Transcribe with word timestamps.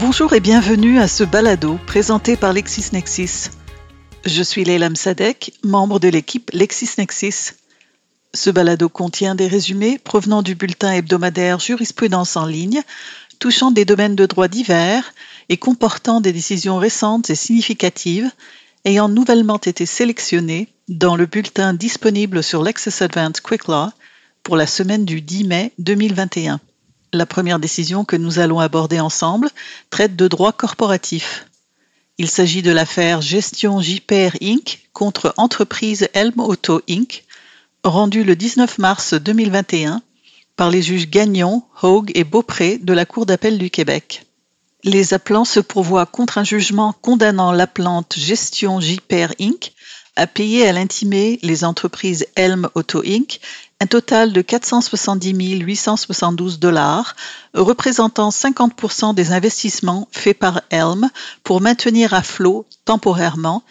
Bonjour 0.00 0.32
et 0.32 0.40
bienvenue 0.40 0.98
à 0.98 1.06
ce 1.06 1.24
balado 1.24 1.78
présenté 1.86 2.34
par 2.34 2.54
LexisNexis. 2.54 3.50
Je 4.24 4.42
suis 4.42 4.64
Leila 4.64 4.88
Sadek, 4.94 5.52
membre 5.62 6.00
de 6.00 6.08
l'équipe 6.08 6.50
LexisNexis. 6.54 7.52
Ce 8.32 8.48
balado 8.48 8.88
contient 8.88 9.34
des 9.34 9.46
résumés 9.46 9.98
provenant 9.98 10.40
du 10.40 10.54
bulletin 10.54 10.92
hebdomadaire 10.92 11.60
Jurisprudence 11.60 12.38
en 12.38 12.46
ligne, 12.46 12.80
touchant 13.40 13.70
des 13.70 13.84
domaines 13.84 14.16
de 14.16 14.24
droit 14.24 14.48
divers 14.48 15.12
et 15.50 15.58
comportant 15.58 16.22
des 16.22 16.32
décisions 16.32 16.78
récentes 16.78 17.28
et 17.28 17.34
significatives 17.34 18.30
ayant 18.86 19.10
nouvellement 19.10 19.60
été 19.60 19.84
sélectionnées 19.84 20.68
dans 20.88 21.14
le 21.14 21.26
bulletin 21.26 21.74
disponible 21.74 22.42
sur 22.42 22.62
Lexis 22.62 23.02
Advanced 23.02 23.42
Quick 23.42 23.66
Law 23.68 23.90
pour 24.44 24.56
la 24.56 24.66
semaine 24.66 25.04
du 25.04 25.20
10 25.20 25.44
mai 25.44 25.72
2021. 25.78 26.58
La 27.12 27.26
première 27.26 27.58
décision 27.58 28.04
que 28.04 28.14
nous 28.14 28.38
allons 28.38 28.60
aborder 28.60 29.00
ensemble 29.00 29.50
traite 29.90 30.14
de 30.14 30.28
droit 30.28 30.52
corporatif. 30.52 31.46
Il 32.18 32.30
s'agit 32.30 32.62
de 32.62 32.70
l'affaire 32.70 33.20
Gestion 33.20 33.80
JPR 33.80 34.36
Inc. 34.40 34.86
contre 34.92 35.34
Entreprise 35.36 36.08
Elm 36.12 36.38
Auto 36.38 36.82
Inc., 36.88 37.24
rendue 37.82 38.22
le 38.22 38.36
19 38.36 38.78
mars 38.78 39.14
2021 39.14 40.02
par 40.54 40.70
les 40.70 40.82
juges 40.82 41.08
Gagnon, 41.08 41.64
Hogue 41.82 42.12
et 42.14 42.22
Beaupré 42.22 42.78
de 42.78 42.92
la 42.92 43.06
Cour 43.06 43.26
d'appel 43.26 43.58
du 43.58 43.70
Québec. 43.70 44.26
Les 44.84 45.12
appelants 45.12 45.44
se 45.44 45.58
pourvoient 45.58 46.06
contre 46.06 46.38
un 46.38 46.44
jugement 46.44 46.92
condamnant 46.92 47.50
l'appelante 47.50 48.14
Gestion 48.16 48.80
JPR 48.80 49.32
Inc. 49.40 49.72
à 50.20 50.26
payer 50.26 50.68
à 50.68 50.72
l'intimé 50.72 51.38
les 51.42 51.64
entreprises 51.64 52.26
Elm 52.36 52.68
Auto 52.74 53.02
Inc 53.06 53.40
un 53.80 53.86
total 53.86 54.34
de 54.34 54.42
470 54.42 55.60
872 55.60 56.58
dollars, 56.58 57.16
représentant 57.54 58.28
50% 58.28 59.14
des 59.14 59.32
investissements 59.32 60.06
faits 60.12 60.38
par 60.38 60.60
Elm 60.68 61.08
pour 61.42 61.62
maintenir 61.62 62.12
à 62.12 62.22
flot 62.22 62.66
temporairement 62.84 63.62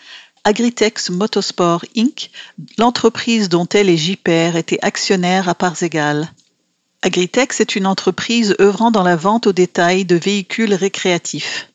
Agritex 0.44 1.12
Motorsport 1.12 1.86
Inc., 1.96 2.32
l'entreprise 2.80 3.50
dont 3.50 3.68
elle 3.72 3.90
et 3.90 3.98
JPR 3.98 4.56
étaient 4.56 4.80
actionnaires 4.82 5.50
à 5.50 5.54
parts 5.54 5.84
égales. 5.84 6.34
Agritex 7.04 7.62
est 7.62 7.76
une 7.76 7.86
entreprise 7.86 8.56
œuvrant 8.60 8.90
dans 8.90 9.04
la 9.04 9.16
vente 9.16 9.46
au 9.46 9.54
détail 9.54 10.06
de 10.06 10.16
véhicules 10.16 10.74
récréatifs. 10.74 11.69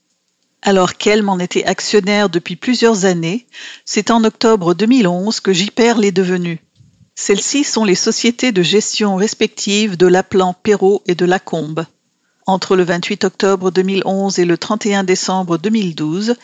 Alors 0.67 0.95
qu'Elm 0.95 1.29
en 1.29 1.39
était 1.39 1.67
actionnaire 1.67 2.31
depuis 2.31 2.57
plusieurs 2.57 3.05
années, 3.05 3.47
c'est 3.85 4.11
en 4.11 4.25
octobre 4.25 4.73
2011 4.73 5.41
que 5.41 5.53
JPR 5.53 5.99
l'est 5.99 6.11
devenu. 6.11 6.59
Celles-ci 7.15 7.65
sont 7.65 7.85
les 7.85 7.95
sociétés 7.95 8.51
de 8.51 8.63
gestion 8.63 9.17
respectives 9.17 9.99
de 9.99 10.07
l'appelant 10.07 10.55
Perrault 10.55 11.03
et 11.07 11.15
de 11.15 11.27
Lacombe. 11.27 11.85
Entre 12.47 12.77
le 12.77 12.83
28 12.83 13.25
octobre 13.25 13.71
2011 13.71 14.39
et 14.39 14.47
le 14.47 14.57
31 14.57 15.05
décembre 15.05 15.59
2012, 15.59 16.35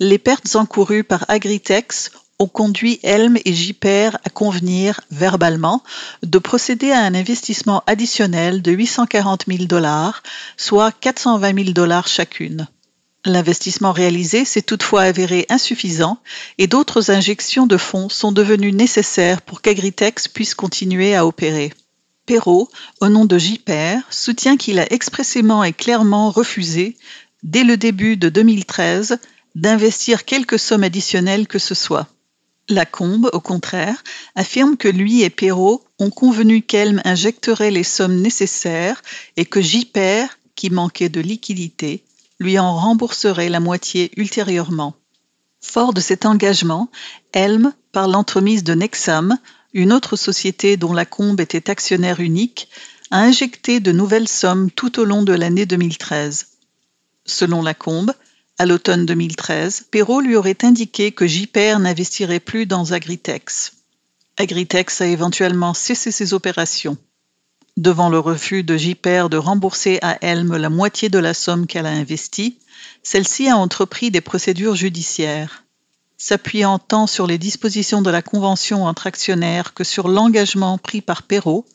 les 0.00 0.18
pertes 0.18 0.56
encourues 0.56 1.04
par 1.04 1.24
Agritex 1.28 2.10
ont 2.40 2.48
conduit 2.48 2.98
Helm 3.04 3.38
et 3.44 3.52
Jiper 3.52 4.10
à 4.24 4.30
convenir 4.30 5.00
verbalement 5.12 5.84
de 6.24 6.38
procéder 6.38 6.90
à 6.90 7.02
un 7.02 7.14
investissement 7.14 7.84
additionnel 7.86 8.60
de 8.60 8.72
840 8.72 9.44
000 9.46 9.64
dollars, 9.66 10.24
soit 10.56 10.90
420 10.90 11.54
000 11.54 11.70
dollars 11.70 12.08
chacune. 12.08 12.66
L'investissement 13.28 13.92
réalisé 13.92 14.46
s'est 14.46 14.62
toutefois 14.62 15.02
avéré 15.02 15.44
insuffisant 15.50 16.18
et 16.56 16.66
d'autres 16.66 17.10
injections 17.10 17.66
de 17.66 17.76
fonds 17.76 18.08
sont 18.08 18.32
devenues 18.32 18.72
nécessaires 18.72 19.42
pour 19.42 19.60
qu'Agritex 19.60 20.28
puisse 20.28 20.54
continuer 20.54 21.14
à 21.14 21.26
opérer. 21.26 21.74
Perrault, 22.24 22.70
au 23.02 23.10
nom 23.10 23.26
de 23.26 23.36
JPR, 23.36 24.00
soutient 24.08 24.56
qu'il 24.56 24.78
a 24.78 24.90
expressément 24.90 25.62
et 25.62 25.74
clairement 25.74 26.30
refusé, 26.30 26.96
dès 27.42 27.64
le 27.64 27.76
début 27.76 28.16
de 28.16 28.30
2013, 28.30 29.18
d'investir 29.54 30.24
quelque 30.24 30.56
somme 30.56 30.82
additionnelle 30.82 31.46
que 31.46 31.58
ce 31.58 31.74
soit. 31.74 32.06
Lacombe, 32.70 33.28
au 33.34 33.40
contraire, 33.40 34.04
affirme 34.36 34.78
que 34.78 34.88
lui 34.88 35.20
et 35.20 35.28
Perrault 35.28 35.84
ont 35.98 36.10
convenu 36.10 36.62
qu'Elm 36.62 37.02
injecterait 37.04 37.72
les 37.72 37.84
sommes 37.84 38.22
nécessaires 38.22 39.02
et 39.36 39.44
que 39.44 39.60
JPR, 39.60 40.38
qui 40.54 40.70
manquait 40.70 41.10
de 41.10 41.20
liquidité, 41.20 42.04
lui 42.38 42.58
en 42.58 42.76
rembourserait 42.76 43.48
la 43.48 43.60
moitié 43.60 44.10
ultérieurement. 44.16 44.94
Fort 45.60 45.92
de 45.92 46.00
cet 46.00 46.24
engagement, 46.24 46.88
Helm, 47.32 47.72
par 47.92 48.08
l'entremise 48.08 48.64
de 48.64 48.74
Nexam, 48.74 49.38
une 49.74 49.92
autre 49.92 50.16
société 50.16 50.76
dont 50.76 50.92
la 50.92 51.04
Combe 51.04 51.40
était 51.40 51.70
actionnaire 51.70 52.20
unique, 52.20 52.68
a 53.10 53.20
injecté 53.20 53.80
de 53.80 53.92
nouvelles 53.92 54.28
sommes 54.28 54.70
tout 54.70 55.00
au 55.00 55.04
long 55.04 55.22
de 55.22 55.32
l'année 55.32 55.66
2013. 55.66 56.46
Selon 57.24 57.62
la 57.62 57.74
Combe, 57.74 58.12
à 58.58 58.66
l'automne 58.66 59.06
2013, 59.06 59.86
Perrault 59.90 60.20
lui 60.20 60.36
aurait 60.36 60.64
indiqué 60.64 61.12
que 61.12 61.26
JPR 61.26 61.78
n'investirait 61.78 62.40
plus 62.40 62.66
dans 62.66 62.92
Agritex. 62.92 63.72
Agritex 64.36 65.00
a 65.00 65.06
éventuellement 65.06 65.74
cessé 65.74 66.10
ses 66.10 66.34
opérations. 66.34 66.98
Devant 67.78 68.08
le 68.08 68.18
refus 68.18 68.64
de 68.64 68.76
JPR 68.76 69.28
de 69.28 69.36
rembourser 69.36 70.00
à 70.02 70.18
Helm 70.20 70.56
la 70.56 70.68
moitié 70.68 71.10
de 71.10 71.18
la 71.20 71.32
somme 71.32 71.68
qu'elle 71.68 71.86
a 71.86 71.90
investie, 71.90 72.58
celle-ci 73.04 73.48
a 73.48 73.56
entrepris 73.56 74.10
des 74.10 74.20
procédures 74.20 74.74
judiciaires. 74.74 75.62
S'appuyant 76.16 76.80
tant 76.80 77.06
sur 77.06 77.28
les 77.28 77.38
dispositions 77.38 78.02
de 78.02 78.10
la 78.10 78.20
convention 78.20 78.84
entre 78.84 79.06
actionnaires 79.06 79.74
que 79.74 79.84
sur 79.84 80.08
l'engagement 80.08 80.76
pris 80.76 81.02
par 81.02 81.22
Perrault, 81.22 81.66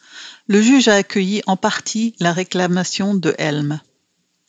le 0.47 0.61
juge 0.61 0.89
a 0.89 0.95
accueilli 0.95 1.41
en 1.47 1.55
partie 1.55 2.15
la 2.19 2.33
réclamation 2.33 3.15
de 3.15 3.33
Helm. 3.37 3.79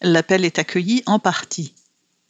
L'appel 0.03 0.45
est 0.45 0.59
accueilli 0.59 1.05
en 1.07 1.21
partie. 1.21 1.73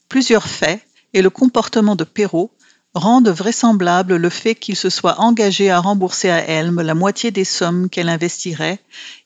Plusieurs 0.07 0.47
faits 0.47 0.85
et 1.13 1.23
le 1.23 1.31
comportement 1.31 1.95
de 1.95 2.03
Perrault 2.03 2.51
rendent 2.95 3.29
vraisemblable 3.29 4.15
le 4.15 4.29
fait 4.29 4.55
qu'il 4.55 4.77
se 4.77 4.89
soit 4.89 5.19
engagé 5.19 5.69
à 5.69 5.79
rembourser 5.79 6.29
à 6.29 6.39
Helm 6.47 6.81
la 6.81 6.95
moitié 6.95 7.29
des 7.29 7.43
sommes 7.43 7.89
qu'elle 7.89 8.09
investirait, 8.09 8.79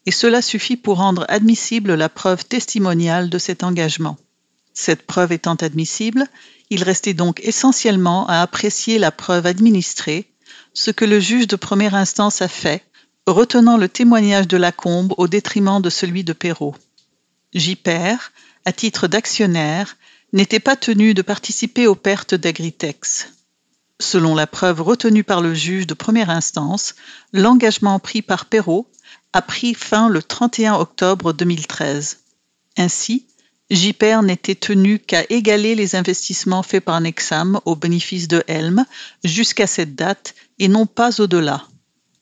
et 0.08 0.12
cela 0.12 0.42
suffit 0.42 0.76
pour 0.76 0.98
rendre 0.98 1.26
admissible 1.30 1.94
la 1.94 2.10
preuve 2.10 2.44
testimoniale 2.46 3.30
de 3.30 3.38
cet 3.38 3.64
engagement. 3.64 4.18
Cette 4.74 5.06
preuve 5.06 5.32
étant 5.32 5.56
admissible, 5.56 6.26
il 6.72 6.84
restait 6.84 7.14
donc 7.14 7.42
essentiellement 7.44 8.28
à 8.28 8.42
apprécier 8.42 8.98
la 8.98 9.12
preuve 9.12 9.46
administrée, 9.46 10.28
ce 10.74 10.90
que 10.90 11.06
le 11.06 11.20
juge 11.20 11.48
de 11.48 11.56
première 11.56 11.96
instance 11.96 12.42
a 12.42 12.48
fait, 12.48 12.84
retenant 13.28 13.78
le 13.78 13.88
témoignage 13.88 14.48
de 14.48 14.58
Lacombe 14.58 15.14
au 15.18 15.28
détriment 15.28 15.82
de 15.82 15.90
celui 15.90 16.24
de 16.24 16.34
Perrault. 16.34 16.76
JPR, 17.54 18.32
à 18.66 18.72
titre 18.72 19.08
d'actionnaire, 19.08 19.96
n'était 20.34 20.60
pas 20.60 20.76
tenu 20.76 21.14
de 21.14 21.22
participer 21.22 21.86
aux 21.86 21.96
pertes 21.96 22.36
d'Agritex. 22.36 23.30
Selon 24.02 24.34
la 24.34 24.48
preuve 24.48 24.82
retenue 24.82 25.26
par 25.26 25.42
le 25.42 25.54
juge 25.54 25.86
de 25.86 25.94
première 25.94 26.30
instance, 26.30 26.96
l'engagement 27.34 28.00
pris 28.00 28.22
par 28.22 28.46
Perrault 28.46 28.88
a 29.34 29.42
pris 29.42 29.74
fin 29.74 30.08
le 30.08 30.24
31 30.24 30.76
octobre 30.76 31.34
2013. 31.34 32.20
Ainsi, 32.78 33.26
JPR 33.70 34.24
n'était 34.24 34.56
tenu 34.56 35.00
qu'à 35.00 35.26
égaler 35.30 35.76
les 35.76 35.96
investissements 35.96 36.64
faits 36.64 36.84
par 36.84 37.02
Nexam 37.02 37.60
au 37.66 37.76
bénéfice 37.76 38.28
de 38.28 38.44
Helm 38.48 38.86
jusqu'à 39.24 39.68
cette 39.68 39.96
date 39.96 40.34
et 40.58 40.70
non 40.70 40.86
pas 40.86 41.20
au-delà. 41.20 41.68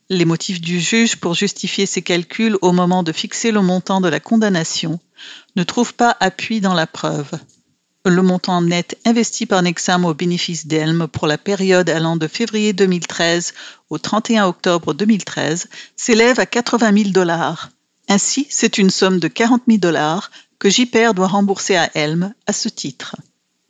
Les 0.10 0.26
motifs 0.26 0.62
du 0.62 0.80
juge 0.80 1.18
pour 1.18 1.36
justifier 1.36 1.86
ces 1.86 2.02
calculs 2.02 2.58
au 2.62 2.72
moment 2.72 3.04
de 3.04 3.12
fixer 3.12 3.52
le 3.52 3.62
montant 3.62 4.02
de 4.02 4.10
la 4.10 4.20
condamnation 4.20 5.00
ne 5.56 5.64
trouvent 5.64 5.94
pas 5.94 6.18
appui 6.20 6.60
dans 6.60 6.74
la 6.74 6.88
preuve 6.88 7.32
le 8.10 8.22
montant 8.22 8.62
net 8.62 8.98
investi 9.06 9.46
par 9.46 9.62
Nexam 9.62 10.06
au 10.06 10.14
bénéfice 10.14 10.68
d'Elm 10.68 11.08
pour 11.08 11.28
la 11.28 11.38
période 11.38 11.90
allant 11.90 12.16
de 12.16 12.28
février 12.28 12.74
2013 12.74 13.54
au 13.90 13.98
31 13.98 14.46
octobre 14.46 14.94
2013 14.94 15.68
s'élève 15.96 16.40
à 16.40 16.46
80 16.46 16.94
000 16.96 17.10
dollars. 17.10 17.70
Ainsi, 18.10 18.48
c'est 18.50 18.78
une 18.78 18.90
somme 18.90 19.20
de 19.20 19.28
40 19.28 19.64
000 19.68 19.80
dollars 19.80 20.32
que 20.60 20.70
JPR 20.70 21.14
doit 21.14 21.28
rembourser 21.28 21.76
à 21.76 21.90
Elm 21.94 22.34
à 22.46 22.54
ce 22.54 22.70
titre. 22.70 23.16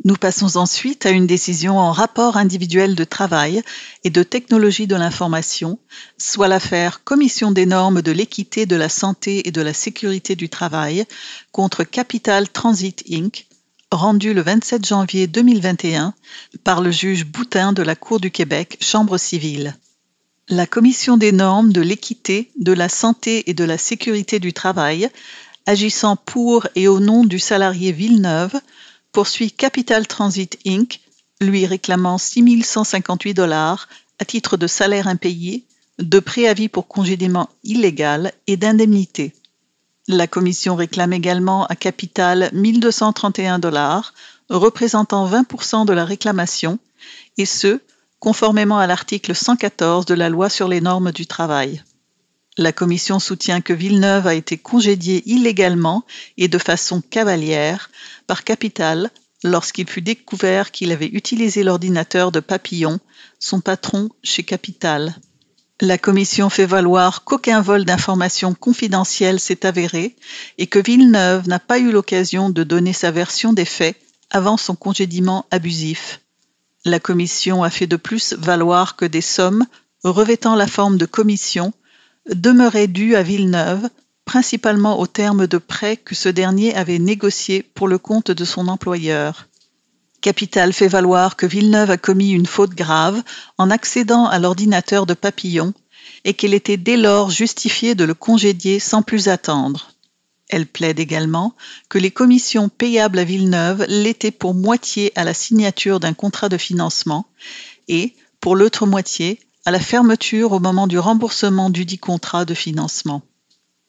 Nous 0.05 0.15
passons 0.15 0.57
ensuite 0.57 1.07
à 1.07 1.09
une 1.09 1.25
décision 1.25 1.79
en 1.79 1.91
rapport 1.91 2.37
individuel 2.37 2.93
de 2.93 3.03
travail 3.03 3.63
et 4.03 4.11
de 4.11 4.21
technologie 4.21 4.85
de 4.85 4.95
l'information, 4.95 5.79
soit 6.19 6.47
l'affaire 6.47 7.03
Commission 7.03 7.51
des 7.51 7.65
normes 7.65 8.03
de 8.03 8.11
l'équité 8.11 8.67
de 8.67 8.75
la 8.75 8.89
santé 8.89 9.47
et 9.47 9.51
de 9.51 9.61
la 9.61 9.73
sécurité 9.73 10.35
du 10.35 10.49
travail 10.49 11.05
contre 11.51 11.83
Capital 11.83 12.47
Transit 12.47 13.03
Inc., 13.11 13.46
rendu 13.91 14.33
le 14.33 14.41
27 14.41 14.85
janvier 14.85 15.27
2021 15.27 16.13
par 16.63 16.81
le 16.81 16.91
juge 16.91 17.25
Boutin 17.25 17.71
de 17.71 17.81
la 17.81 17.95
Cour 17.95 18.19
du 18.19 18.31
Québec, 18.31 18.77
Chambre 18.81 19.17
civile. 19.17 19.77
La 20.49 20.65
Commission 20.65 21.17
des 21.17 21.31
normes 21.31 21.71
de 21.71 21.81
l'équité, 21.81 22.51
de 22.57 22.73
la 22.73 22.89
santé 22.89 23.49
et 23.49 23.53
de 23.53 23.63
la 23.63 23.77
sécurité 23.77 24.39
du 24.39 24.53
travail, 24.53 25.09
agissant 25.65 26.15
pour 26.15 26.67
et 26.75 26.87
au 26.87 26.99
nom 26.99 27.23
du 27.23 27.39
salarié 27.39 27.91
Villeneuve, 27.91 28.59
poursuit 29.11 29.51
Capital 29.51 30.05
Transit 30.05 30.57
Inc., 30.65 30.99
lui 31.39 31.65
réclamant 31.65 32.17
6 32.17 32.63
158 32.63 33.33
dollars 33.33 33.87
à 34.19 34.25
titre 34.25 34.57
de 34.57 34.67
salaire 34.67 35.07
impayé, 35.07 35.63
de 35.99 36.19
préavis 36.19 36.69
pour 36.69 36.87
congédiement 36.87 37.49
illégal 37.63 38.33
et 38.47 38.57
d'indemnité. 38.57 39.33
La 40.09 40.25
commission 40.25 40.75
réclame 40.75 41.11
également 41.11 41.65
à 41.65 41.75
Capital 41.75 42.49
1231 42.53 43.59
dollars, 43.59 44.13
représentant 44.49 45.29
20% 45.29 45.85
de 45.85 45.91
la 45.91 46.05
réclamation, 46.05 46.79
et 47.37 47.45
ce, 47.45 47.81
conformément 48.19 48.79
à 48.79 48.87
l'article 48.87 49.35
114 49.35 50.05
de 50.05 50.13
la 50.13 50.29
loi 50.29 50.49
sur 50.49 50.69
les 50.69 50.79
normes 50.79 51.11
du 51.11 51.27
travail. 51.27 51.83
La 52.57 52.71
commission 52.71 53.19
soutient 53.19 53.59
que 53.59 53.73
Villeneuve 53.73 54.27
a 54.27 54.33
été 54.33 54.57
congédié 54.57 55.23
illégalement 55.25 56.05
et 56.37 56.47
de 56.47 56.57
façon 56.57 57.01
cavalière 57.01 57.89
par 58.27 58.45
Capital 58.45 59.11
lorsqu'il 59.43 59.89
fut 59.89 60.01
découvert 60.01 60.71
qu'il 60.71 60.93
avait 60.93 61.07
utilisé 61.07 61.63
l'ordinateur 61.63 62.31
de 62.31 62.39
Papillon, 62.39 62.99
son 63.39 63.59
patron 63.59 64.09
chez 64.23 64.43
Capital. 64.43 65.17
La 65.79 65.99
commission 65.99 66.49
fait 66.49 66.65
valoir 66.65 67.23
qu'aucun 67.23 67.61
vol 67.61 67.85
d'informations 67.85 68.55
confidentielles 68.55 69.39
s'est 69.39 69.63
avéré 69.63 70.15
et 70.57 70.65
que 70.65 70.79
Villeneuve 70.79 71.47
n'a 71.47 71.59
pas 71.59 71.77
eu 71.77 71.91
l'occasion 71.91 72.49
de 72.49 72.63
donner 72.63 72.93
sa 72.93 73.11
version 73.11 73.53
des 73.53 73.65
faits 73.65 73.95
avant 74.31 74.57
son 74.57 74.73
congédiement 74.73 75.45
abusif. 75.51 76.21
La 76.83 76.99
commission 76.99 77.61
a 77.63 77.69
fait 77.69 77.85
de 77.85 77.95
plus 77.95 78.33
valoir 78.33 78.95
que 78.95 79.05
des 79.05 79.21
sommes, 79.21 79.67
revêtant 80.03 80.55
la 80.55 80.65
forme 80.65 80.97
de 80.97 81.05
commission, 81.05 81.73
demeuraient 82.33 82.87
dues 82.87 83.15
à 83.15 83.21
Villeneuve, 83.21 83.87
principalement 84.25 84.99
au 84.99 85.05
terme 85.05 85.45
de 85.45 85.59
prêts 85.59 85.97
que 85.97 86.15
ce 86.15 86.29
dernier 86.29 86.75
avait 86.75 86.97
négociés 86.97 87.61
pour 87.61 87.87
le 87.87 87.99
compte 87.99 88.31
de 88.31 88.45
son 88.45 88.67
employeur. 88.67 89.46
Capital 90.27 90.73
fait 90.73 90.89
valoir 90.89 91.37
que 91.37 91.45
Villeneuve 91.45 91.89
a 91.89 91.95
commis 91.95 92.31
une 92.31 92.47
faute 92.47 92.75
grave 92.75 93.23
en 93.57 93.69
accédant 93.69 94.25
à 94.25 94.39
l'ordinateur 94.39 95.05
de 95.05 95.13
Papillon 95.13 95.73
et 96.25 96.33
qu'il 96.33 96.53
était 96.53 96.75
dès 96.75 96.97
lors 96.97 97.29
justifié 97.29 97.95
de 97.95 98.03
le 98.03 98.13
congédier 98.13 98.79
sans 98.79 99.01
plus 99.03 99.29
attendre. 99.29 99.93
Elle 100.49 100.67
plaide 100.67 100.99
également 100.99 101.55
que 101.87 101.97
les 101.97 102.11
commissions 102.11 102.67
payables 102.67 103.19
à 103.19 103.23
Villeneuve 103.23 103.85
l'étaient 103.87 104.31
pour 104.31 104.53
moitié 104.53 105.13
à 105.15 105.23
la 105.23 105.33
signature 105.33 106.01
d'un 106.01 106.13
contrat 106.13 106.49
de 106.49 106.57
financement 106.57 107.27
et, 107.87 108.13
pour 108.41 108.57
l'autre 108.57 108.85
moitié, 108.85 109.39
à 109.63 109.71
la 109.71 109.79
fermeture 109.79 110.51
au 110.51 110.59
moment 110.59 110.87
du 110.87 110.99
remboursement 110.99 111.69
du 111.69 111.85
dit 111.85 111.99
contrat 111.99 112.43
de 112.43 112.53
financement. 112.53 113.21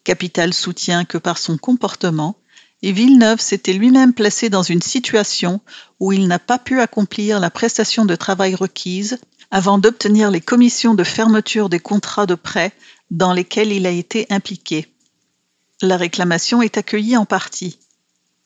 Capital 0.05 0.55
soutient 0.55 1.05
que 1.05 1.19
par 1.19 1.37
son 1.37 1.59
comportement, 1.59 2.37
et 2.83 2.93
Villeneuve 2.93 3.41
s'était 3.41 3.73
lui-même 3.73 4.13
placé 4.13 4.51
dans 4.51 4.63
une 4.63 4.83
situation 4.83 5.61
où 5.99 6.13
il 6.13 6.29
n'a 6.29 6.39
pas 6.39 6.59
pu 6.59 6.81
accomplir 6.81 7.41
la 7.41 7.51
prestation 7.51 8.05
de 8.05 8.15
travail 8.15 8.55
requise 8.55 9.19
avant 9.51 9.79
d'obtenir 9.79 10.31
les 10.31 10.41
commissions 10.41 10.95
de 10.95 11.05
fermeture 11.05 11.69
des 11.69 11.81
contrats 11.81 12.27
de 12.27 12.35
prêt 12.35 12.73
dans 13.11 13.33
lesquels 13.33 13.73
il 13.73 13.87
a 13.87 13.91
été 13.91 14.27
impliqué. 14.31 14.87
La 15.81 15.97
réclamation 15.97 16.63
est 16.63 16.77
accueillie 16.77 17.17
en 17.17 17.25
partie. 17.25 17.79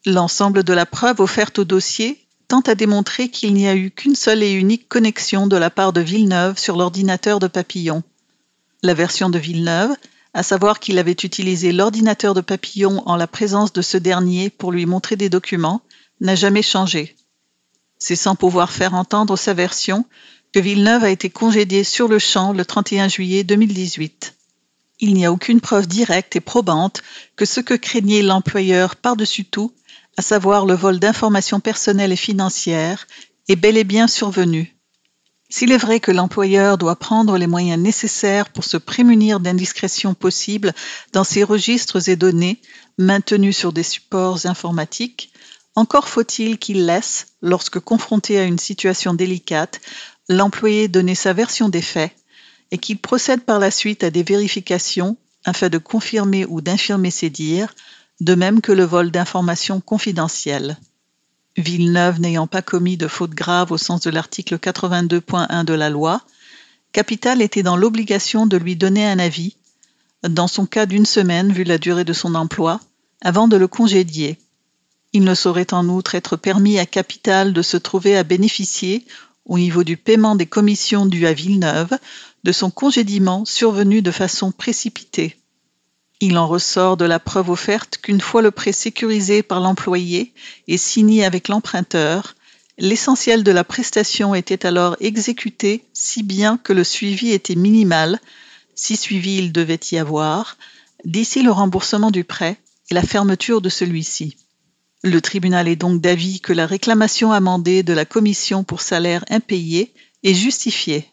L'ensemble 0.06 0.64
de 0.64 0.72
la 0.72 0.86
preuve 0.86 1.20
offerte 1.20 1.58
au 1.58 1.64
dossier 1.64 2.26
tend 2.48 2.60
à 2.60 2.74
démontrer 2.74 3.28
qu'il 3.28 3.54
n'y 3.54 3.68
a 3.68 3.74
eu 3.74 3.90
qu'une 3.90 4.14
seule 4.14 4.42
et 4.42 4.52
unique 4.52 4.88
connexion 4.88 5.46
de 5.46 5.56
la 5.56 5.70
part 5.70 5.92
de 5.92 6.00
Villeneuve 6.00 6.58
sur 6.58 6.76
l'ordinateur 6.76 7.38
de 7.38 7.46
Papillon. 7.46 8.02
La 8.82 8.94
version 8.94 9.30
de 9.30 9.38
Villeneuve 9.38 9.94
à 10.34 10.42
savoir 10.42 10.80
qu'il 10.80 10.98
avait 10.98 11.12
utilisé 11.12 11.72
l'ordinateur 11.72 12.34
de 12.34 12.40
Papillon 12.40 13.02
en 13.06 13.16
la 13.16 13.26
présence 13.26 13.72
de 13.72 13.82
ce 13.82 13.98
dernier 13.98 14.50
pour 14.50 14.72
lui 14.72 14.86
montrer 14.86 15.16
des 15.16 15.28
documents, 15.28 15.82
n'a 16.20 16.34
jamais 16.34 16.62
changé. 16.62 17.16
C'est 17.98 18.16
sans 18.16 18.34
pouvoir 18.34 18.72
faire 18.72 18.94
entendre 18.94 19.36
sa 19.36 19.54
version 19.54 20.04
que 20.52 20.60
Villeneuve 20.60 21.04
a 21.04 21.10
été 21.10 21.30
congédié 21.30 21.84
sur 21.84 22.08
le 22.08 22.18
champ 22.18 22.52
le 22.52 22.64
31 22.64 23.08
juillet 23.08 23.44
2018. 23.44 24.34
Il 25.00 25.14
n'y 25.14 25.26
a 25.26 25.32
aucune 25.32 25.60
preuve 25.60 25.86
directe 25.86 26.36
et 26.36 26.40
probante 26.40 27.02
que 27.36 27.44
ce 27.44 27.60
que 27.60 27.74
craignait 27.74 28.22
l'employeur 28.22 28.96
par-dessus 28.96 29.44
tout, 29.44 29.72
à 30.16 30.22
savoir 30.22 30.66
le 30.66 30.74
vol 30.74 30.98
d'informations 30.98 31.60
personnelles 31.60 32.12
et 32.12 32.16
financières, 32.16 33.06
est 33.48 33.56
bel 33.56 33.76
et 33.76 33.84
bien 33.84 34.06
survenu. 34.06 34.71
S'il 35.54 35.70
est 35.70 35.76
vrai 35.76 36.00
que 36.00 36.10
l'employeur 36.10 36.78
doit 36.78 36.96
prendre 36.96 37.36
les 37.36 37.46
moyens 37.46 37.78
nécessaires 37.78 38.48
pour 38.48 38.64
se 38.64 38.78
prémunir 38.78 39.38
d'indiscrétions 39.38 40.14
possibles 40.14 40.72
dans 41.12 41.24
ses 41.24 41.44
registres 41.44 42.08
et 42.08 42.16
données 42.16 42.62
maintenus 42.96 43.54
sur 43.54 43.70
des 43.70 43.82
supports 43.82 44.46
informatiques, 44.46 45.30
encore 45.74 46.08
faut-il 46.08 46.56
qu'il 46.56 46.86
laisse, 46.86 47.26
lorsque 47.42 47.80
confronté 47.80 48.38
à 48.38 48.44
une 48.44 48.58
situation 48.58 49.12
délicate, 49.12 49.82
l'employé 50.30 50.88
donner 50.88 51.14
sa 51.14 51.34
version 51.34 51.68
des 51.68 51.82
faits 51.82 52.12
et 52.70 52.78
qu'il 52.78 52.96
procède 52.98 53.42
par 53.42 53.58
la 53.58 53.70
suite 53.70 54.04
à 54.04 54.10
des 54.10 54.22
vérifications 54.22 55.18
afin 55.44 55.68
de 55.68 55.76
confirmer 55.76 56.46
ou 56.46 56.62
d'infirmer 56.62 57.10
ses 57.10 57.28
dires, 57.28 57.74
de 58.22 58.34
même 58.34 58.62
que 58.62 58.72
le 58.72 58.84
vol 58.84 59.10
d'informations 59.10 59.82
confidentielles. 59.82 60.78
Villeneuve 61.56 62.20
n'ayant 62.20 62.46
pas 62.46 62.62
commis 62.62 62.96
de 62.96 63.08
faute 63.08 63.34
grave 63.34 63.72
au 63.72 63.78
sens 63.78 64.00
de 64.00 64.10
l'article 64.10 64.56
82.1 64.56 65.64
de 65.64 65.74
la 65.74 65.90
loi, 65.90 66.22
Capital 66.92 67.42
était 67.42 67.62
dans 67.62 67.76
l'obligation 67.76 68.46
de 68.46 68.56
lui 68.56 68.76
donner 68.76 69.06
un 69.06 69.18
avis, 69.18 69.56
dans 70.22 70.48
son 70.48 70.66
cas 70.66 70.86
d'une 70.86 71.06
semaine 71.06 71.52
vu 71.52 71.64
la 71.64 71.78
durée 71.78 72.04
de 72.04 72.12
son 72.12 72.34
emploi, 72.34 72.80
avant 73.20 73.48
de 73.48 73.56
le 73.56 73.68
congédier. 73.68 74.38
Il 75.12 75.24
ne 75.24 75.34
saurait 75.34 75.74
en 75.74 75.88
outre 75.88 76.14
être 76.14 76.36
permis 76.36 76.78
à 76.78 76.86
Capital 76.86 77.52
de 77.52 77.62
se 77.62 77.76
trouver 77.76 78.16
à 78.16 78.24
bénéficier, 78.24 79.06
au 79.44 79.58
niveau 79.58 79.84
du 79.84 79.96
paiement 79.96 80.36
des 80.36 80.46
commissions 80.46 81.04
dues 81.04 81.26
à 81.26 81.32
Villeneuve, 81.32 81.98
de 82.44 82.52
son 82.52 82.70
congédiement 82.70 83.44
survenu 83.44 84.00
de 84.00 84.10
façon 84.10 84.52
précipitée. 84.52 85.36
Il 86.24 86.38
en 86.38 86.46
ressort 86.46 86.96
de 86.96 87.04
la 87.04 87.18
preuve 87.18 87.50
offerte 87.50 87.98
qu'une 88.00 88.20
fois 88.20 88.42
le 88.42 88.52
prêt 88.52 88.70
sécurisé 88.70 89.42
par 89.42 89.58
l'employé 89.58 90.32
et 90.68 90.78
signé 90.78 91.24
avec 91.24 91.48
l'emprunteur, 91.48 92.36
l'essentiel 92.78 93.42
de 93.42 93.50
la 93.50 93.64
prestation 93.64 94.32
était 94.32 94.64
alors 94.64 94.96
exécuté 95.00 95.84
si 95.92 96.22
bien 96.22 96.58
que 96.58 96.72
le 96.72 96.84
suivi 96.84 97.32
était 97.32 97.56
minimal, 97.56 98.20
si 98.76 98.94
suivi 98.94 99.38
il 99.38 99.50
devait 99.50 99.80
y 99.90 99.98
avoir, 99.98 100.58
d'ici 101.04 101.42
le 101.42 101.50
remboursement 101.50 102.12
du 102.12 102.22
prêt 102.22 102.56
et 102.92 102.94
la 102.94 103.02
fermeture 103.02 103.60
de 103.60 103.68
celui-ci. 103.68 104.36
Le 105.02 105.20
tribunal 105.20 105.66
est 105.66 105.74
donc 105.74 106.00
d'avis 106.00 106.38
que 106.38 106.52
la 106.52 106.66
réclamation 106.66 107.32
amendée 107.32 107.82
de 107.82 107.94
la 107.94 108.04
commission 108.04 108.62
pour 108.62 108.80
salaire 108.80 109.24
impayé 109.28 109.92
est 110.22 110.34
justifiée. 110.34 111.04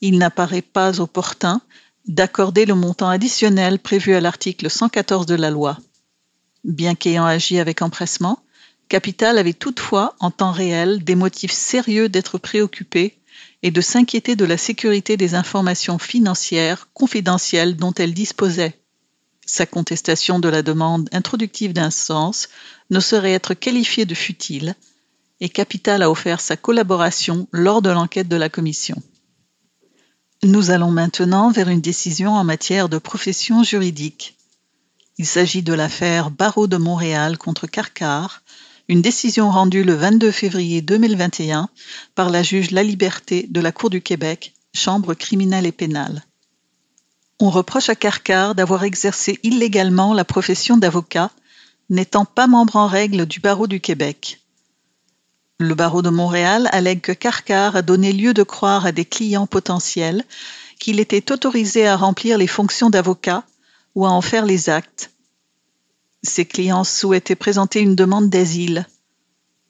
Il 0.00 0.18
n'apparaît 0.18 0.60
pas 0.60 1.00
opportun 1.00 1.62
d'accorder 2.06 2.66
le 2.66 2.74
montant 2.74 3.08
additionnel 3.08 3.78
prévu 3.78 4.14
à 4.14 4.20
l'article 4.20 4.70
114 4.70 5.26
de 5.26 5.34
la 5.34 5.50
loi. 5.50 5.78
Bien 6.64 6.94
qu'ayant 6.94 7.24
agi 7.24 7.58
avec 7.58 7.82
empressement, 7.82 8.40
Capital 8.88 9.38
avait 9.38 9.54
toutefois, 9.54 10.14
en 10.20 10.30
temps 10.30 10.52
réel, 10.52 11.02
des 11.04 11.14
motifs 11.14 11.52
sérieux 11.52 12.08
d'être 12.08 12.38
préoccupé 12.38 13.16
et 13.62 13.70
de 13.70 13.80
s'inquiéter 13.80 14.36
de 14.36 14.44
la 14.44 14.58
sécurité 14.58 15.16
des 15.16 15.34
informations 15.34 15.98
financières 15.98 16.88
confidentielles 16.92 17.76
dont 17.76 17.94
elle 17.94 18.12
disposait. 18.12 18.78
Sa 19.46 19.66
contestation 19.66 20.38
de 20.38 20.48
la 20.48 20.62
demande 20.62 21.08
introductive 21.12 21.72
d'un 21.72 21.90
sens 21.90 22.48
ne 22.90 23.00
saurait 23.00 23.32
être 23.32 23.54
qualifiée 23.54 24.06
de 24.06 24.14
futile, 24.14 24.74
et 25.40 25.48
Capital 25.48 26.02
a 26.02 26.10
offert 26.10 26.40
sa 26.40 26.56
collaboration 26.56 27.48
lors 27.52 27.82
de 27.82 27.90
l'enquête 27.90 28.28
de 28.28 28.36
la 28.36 28.48
commission. 28.48 29.02
Nous 30.44 30.70
allons 30.70 30.90
maintenant 30.90 31.50
vers 31.50 31.70
une 31.70 31.80
décision 31.80 32.34
en 32.34 32.44
matière 32.44 32.90
de 32.90 32.98
profession 32.98 33.62
juridique. 33.62 34.36
Il 35.16 35.24
s'agit 35.24 35.62
de 35.62 35.72
l'affaire 35.72 36.30
Barreau 36.30 36.66
de 36.66 36.76
Montréal 36.76 37.38
contre 37.38 37.66
Carcar, 37.66 38.42
une 38.88 39.00
décision 39.00 39.50
rendue 39.50 39.84
le 39.84 39.94
22 39.94 40.30
février 40.30 40.82
2021 40.82 41.70
par 42.14 42.28
la 42.28 42.42
juge 42.42 42.72
La 42.72 42.82
Liberté 42.82 43.46
de 43.48 43.60
la 43.62 43.72
Cour 43.72 43.88
du 43.88 44.02
Québec, 44.02 44.52
chambre 44.74 45.14
criminelle 45.14 45.64
et 45.64 45.72
pénale. 45.72 46.22
On 47.40 47.48
reproche 47.48 47.88
à 47.88 47.94
Carcar 47.94 48.54
d'avoir 48.54 48.84
exercé 48.84 49.38
illégalement 49.44 50.12
la 50.12 50.26
profession 50.26 50.76
d'avocat, 50.76 51.30
n'étant 51.88 52.26
pas 52.26 52.48
membre 52.48 52.76
en 52.76 52.86
règle 52.86 53.24
du 53.24 53.40
barreau 53.40 53.66
du 53.66 53.80
Québec. 53.80 54.43
Le 55.60 55.76
barreau 55.76 56.02
de 56.02 56.10
Montréal 56.10 56.68
allègue 56.72 57.00
que 57.00 57.12
Carcar 57.12 57.76
a 57.76 57.82
donné 57.82 58.12
lieu 58.12 58.34
de 58.34 58.42
croire 58.42 58.86
à 58.86 58.92
des 58.92 59.04
clients 59.04 59.46
potentiels 59.46 60.24
qu'il 60.80 60.98
était 60.98 61.30
autorisé 61.30 61.86
à 61.86 61.96
remplir 61.96 62.38
les 62.38 62.48
fonctions 62.48 62.90
d'avocat 62.90 63.44
ou 63.94 64.04
à 64.04 64.10
en 64.10 64.20
faire 64.20 64.46
les 64.46 64.68
actes. 64.68 65.12
Ces 66.24 66.44
clients 66.44 66.82
souhaitaient 66.82 67.36
présenter 67.36 67.78
une 67.78 67.94
demande 67.94 68.30
d'asile. 68.30 68.84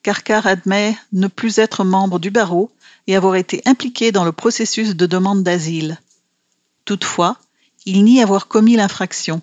Carcar 0.03 0.47
admet 0.47 0.97
ne 1.13 1.27
plus 1.27 1.59
être 1.59 1.85
membre 1.85 2.19
du 2.19 2.31
barreau 2.31 2.71
et 3.07 3.15
avoir 3.15 3.37
été 3.37 3.61
impliqué 3.67 4.11
dans 4.11 4.25
le 4.25 4.33
processus 4.33 4.97
de 4.97 5.05
demande 5.05 5.43
d'asile. 5.43 5.99
Toutefois, 6.87 7.37
il 7.85 8.05
nie 8.05 8.23
avoir 8.23 8.49
commis 8.49 8.77
l'infraction. 8.77 9.43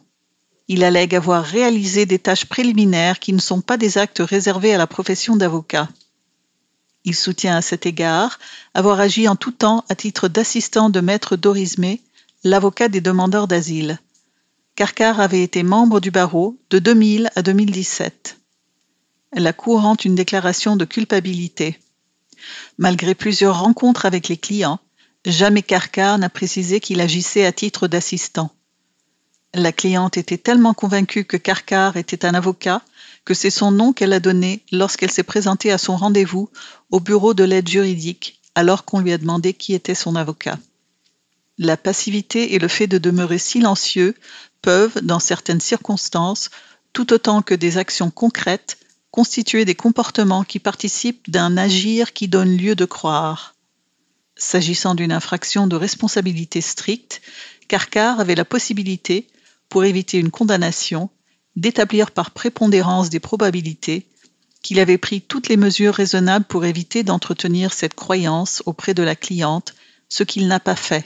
Il 0.67 0.83
allègue 0.83 1.13
avoir 1.13 1.43
réalisé 1.43 2.07
des 2.07 2.17
tâches 2.17 2.45
préliminaires 2.45 3.19
qui 3.19 3.31
ne 3.31 3.39
sont 3.39 3.61
pas 3.61 3.77
des 3.77 3.99
actes 3.99 4.23
réservés 4.25 4.73
à 4.73 4.79
la 4.79 4.87
profession 4.87 5.35
d'avocat. 5.35 5.87
Il 7.03 7.15
soutient 7.15 7.57
à 7.57 7.61
cet 7.61 7.85
égard 7.85 8.39
avoir 8.73 8.99
agi 8.99 9.27
en 9.27 9.35
tout 9.35 9.51
temps 9.51 9.83
à 9.89 9.95
titre 9.95 10.27
d'assistant 10.27 10.89
de 10.89 10.99
maître 10.99 11.35
Dorismé, 11.35 12.01
l'avocat 12.43 12.89
des 12.89 13.01
demandeurs 13.01 13.47
d'asile. 13.47 13.99
Carcar 14.75 15.19
avait 15.19 15.43
été 15.43 15.63
membre 15.63 15.99
du 15.99 16.11
barreau 16.11 16.57
de 16.69 16.79
2000 16.79 17.29
à 17.35 17.41
2017. 17.41 18.37
La 19.33 19.53
Cour 19.53 19.81
rend 19.81 19.95
une 19.95 20.15
déclaration 20.15 20.75
de 20.75 20.85
culpabilité. 20.85 21.79
Malgré 22.77 23.15
plusieurs 23.15 23.59
rencontres 23.59 24.05
avec 24.05 24.27
les 24.27 24.37
clients, 24.37 24.79
jamais 25.25 25.61
Carcar 25.61 26.17
n'a 26.17 26.29
précisé 26.29 26.79
qu'il 26.79 27.01
agissait 27.01 27.45
à 27.45 27.51
titre 27.51 27.87
d'assistant. 27.87 28.51
La 29.53 29.71
cliente 29.71 30.17
était 30.17 30.37
tellement 30.37 30.73
convaincue 30.73 31.25
que 31.25 31.37
Carcar 31.37 31.97
était 31.97 32.25
un 32.25 32.33
avocat 32.33 32.81
que 33.25 33.33
c'est 33.33 33.49
son 33.49 33.71
nom 33.71 33.93
qu'elle 33.93 34.13
a 34.13 34.19
donné 34.19 34.63
lorsqu'elle 34.71 35.11
s'est 35.11 35.23
présentée 35.23 35.71
à 35.71 35.77
son 35.77 35.95
rendez-vous 35.95 36.49
au 36.89 36.99
bureau 36.99 37.33
de 37.33 37.43
l'aide 37.43 37.67
juridique 37.67 38.41
alors 38.55 38.85
qu'on 38.85 38.99
lui 38.99 39.13
a 39.13 39.17
demandé 39.17 39.53
qui 39.53 39.73
était 39.73 39.95
son 39.95 40.15
avocat. 40.15 40.59
La 41.57 41.77
passivité 41.77 42.55
et 42.55 42.59
le 42.59 42.67
fait 42.67 42.87
de 42.87 42.97
demeurer 42.97 43.37
silencieux 43.37 44.15
peuvent, 44.61 44.99
dans 45.01 45.19
certaines 45.19 45.61
circonstances, 45.61 46.49
tout 46.93 47.13
autant 47.13 47.41
que 47.41 47.53
des 47.53 47.77
actions 47.77 48.11
concrètes, 48.11 48.77
constituer 49.11 49.65
des 49.65 49.75
comportements 49.75 50.43
qui 50.43 50.59
participent 50.59 51.29
d'un 51.29 51.57
agir 51.57 52.13
qui 52.13 52.27
donne 52.27 52.57
lieu 52.57 52.75
de 52.75 52.85
croire. 52.85 53.55
S'agissant 54.35 54.95
d'une 54.95 55.11
infraction 55.11 55.67
de 55.67 55.75
responsabilité 55.75 56.61
stricte, 56.61 57.21
Carcar 57.67 58.19
avait 58.19 58.35
la 58.35 58.45
possibilité, 58.45 59.27
pour 59.69 59.83
éviter 59.85 60.17
une 60.17 60.31
condamnation, 60.31 61.09
d'établir 61.55 62.11
par 62.11 62.31
prépondérance 62.31 63.09
des 63.09 63.19
probabilités 63.19 64.07
qu'il 64.61 64.79
avait 64.79 64.97
pris 64.97 65.21
toutes 65.21 65.49
les 65.49 65.57
mesures 65.57 65.95
raisonnables 65.95 66.45
pour 66.45 66.65
éviter 66.65 67.03
d'entretenir 67.03 67.73
cette 67.73 67.95
croyance 67.95 68.61
auprès 68.65 68.93
de 68.93 69.03
la 69.03 69.15
cliente, 69.15 69.73
ce 70.07 70.23
qu'il 70.23 70.47
n'a 70.47 70.59
pas 70.59 70.75
fait. 70.75 71.05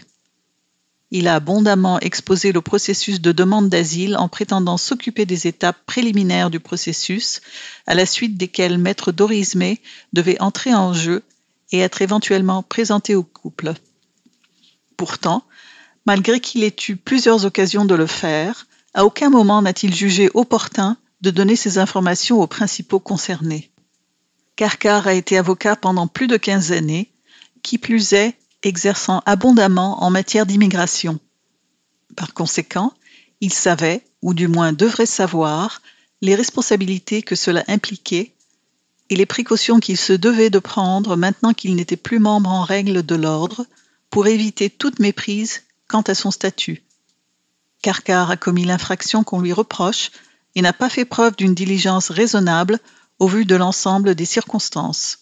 Il 1.12 1.28
a 1.28 1.36
abondamment 1.36 2.00
exposé 2.00 2.52
le 2.52 2.62
processus 2.62 3.22
de 3.22 3.32
demande 3.32 3.70
d'asile 3.70 4.18
en 4.18 4.28
prétendant 4.28 4.78
s'occuper 4.78 5.26
des 5.26 5.48
étapes 5.48 5.78
préliminaires 5.86 6.50
du 6.50 6.60
processus, 6.60 7.42
à 7.88 7.94
la 7.94 8.06
suite 8.06 8.38
desquelles 8.38 8.78
Maître 8.78 9.12
Doris 9.12 9.56
May 9.56 9.80
devait 10.14 10.42
entrer 10.42 10.74
en 10.74 10.94
jeu 10.94 11.24
et 11.72 11.80
être 11.80 12.02
éventuellement 12.02 12.64
présenté 12.64 13.16
au 13.16 13.24
couple. 13.24 13.74
Pourtant, 14.98 15.46
malgré 16.06 16.40
qu'il 16.40 16.64
ait 16.64 16.76
eu 16.90 16.96
plusieurs 16.96 17.46
occasions 17.46 17.86
de 17.86 17.96
le 17.96 18.08
faire, 18.08 18.66
à 18.96 19.04
aucun 19.04 19.30
moment 19.30 19.62
n'a-t-il 19.62 19.94
jugé 19.94 20.30
opportun 20.34 20.98
de 21.20 21.30
donner 21.30 21.58
ces 21.58 21.78
informations 21.78 22.42
aux 22.42 22.48
principaux 22.48 23.02
concernés. 23.02 23.70
Carcar 24.56 25.06
a 25.06 25.14
été 25.14 25.38
avocat 25.38 25.76
pendant 25.76 26.08
plus 26.08 26.28
de 26.28 26.38
15 26.38 26.72
années, 26.72 27.12
qui 27.62 27.78
plus 27.78 28.14
est, 28.14 28.36
exerçant 28.64 29.22
abondamment 29.26 30.02
en 30.04 30.10
matière 30.10 30.46
d'immigration. 30.46 31.20
Par 32.16 32.34
conséquent, 32.34 32.94
il 33.42 33.54
savait, 33.54 34.02
ou 34.22 34.34
du 34.34 34.48
moins 34.48 34.72
devrait 34.72 35.06
savoir, 35.06 35.82
les 36.22 36.34
responsabilités 36.34 37.22
que 37.22 37.36
cela 37.36 37.66
impliquait 37.68 38.32
et 39.10 39.16
les 39.18 39.26
précautions 39.26 39.82
qu'il 39.82 39.98
se 39.98 40.14
devait 40.14 40.50
de 40.50 40.60
prendre 40.60 41.18
maintenant 41.18 41.54
qu'il 41.54 41.76
n'était 41.76 41.98
plus 41.98 42.20
membre 42.20 42.50
en 42.50 42.64
règle 42.64 43.06
de 43.06 43.16
l'ordre 43.16 43.66
pour 44.10 44.26
éviter 44.28 44.70
toute 44.70 45.00
méprise 45.00 45.64
quant 45.88 46.02
à 46.02 46.16
son 46.16 46.32
statut. 46.32 46.82
Carcar 47.86 48.32
a 48.32 48.36
commis 48.36 48.66
l'infraction 48.66 49.24
qu'on 49.24 49.42
lui 49.42 49.54
reproche 49.54 50.10
et 50.56 50.64
n'a 50.64 50.74
pas 50.74 50.90
fait 50.90 51.06
preuve 51.06 51.36
d'une 51.36 51.54
diligence 51.54 52.10
raisonnable 52.10 52.80
au 53.20 53.28
vu 53.28 53.46
de 53.46 53.56
l'ensemble 53.56 54.16
des 54.16 54.26
circonstances. 54.26 55.20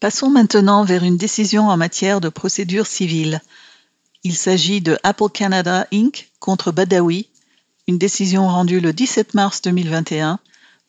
Passons 0.00 0.30
maintenant 0.30 0.82
vers 0.82 1.04
une 1.04 1.16
décision 1.16 1.68
en 1.68 1.76
matière 1.76 2.20
de 2.20 2.28
procédure 2.28 2.88
civile. 2.88 3.40
Il 4.24 4.34
s'agit 4.34 4.80
de 4.80 4.98
Apple 5.04 5.28
Canada 5.32 5.86
Inc. 5.92 6.28
contre 6.40 6.72
Badawi, 6.72 7.28
une 7.86 7.98
décision 7.98 8.48
rendue 8.48 8.80
le 8.80 8.92
17 8.92 9.34
mars 9.34 9.62
2021 9.62 10.40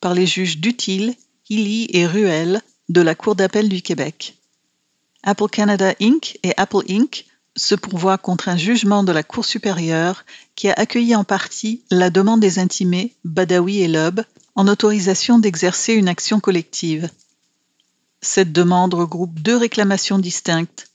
par 0.01 0.15
les 0.15 0.25
juges 0.25 0.57
Dutil, 0.57 1.15
Hilly 1.51 1.85
et 1.91 2.07
Ruel 2.07 2.63
de 2.89 3.01
la 3.01 3.13
Cour 3.13 3.35
d'appel 3.35 3.69
du 3.69 3.83
Québec. 3.83 4.35
Apple 5.21 5.49
Canada 5.49 5.93
Inc. 6.01 6.39
et 6.41 6.55
Apple 6.57 6.85
Inc 6.89 7.28
se 7.59 7.75
pourvoit 7.75 8.17
contre 8.17 8.49
un 8.49 8.57
jugement 8.57 9.03
de 9.03 9.11
la 9.11 9.23
Cour 9.23 9.45
supérieure 9.45 10.25
qui 10.55 10.69
a 10.69 10.73
accueilli 10.73 11.15
en 11.15 11.23
partie 11.23 11.83
la 11.91 12.09
demande 12.09 12.39
des 12.39 12.57
intimés, 12.57 13.13
Badawi 13.25 13.81
et 13.81 13.87
Loeb, 13.87 14.21
en 14.55 14.67
autorisation 14.67 15.39
d'exercer 15.39 15.93
une 15.93 16.07
action 16.07 16.39
collective. 16.39 17.09
Cette 18.21 18.51
demande 18.51 18.93
regroupe 18.93 19.39
deux 19.39 19.55
réclamations 19.55 20.19
distinctes. 20.19 20.87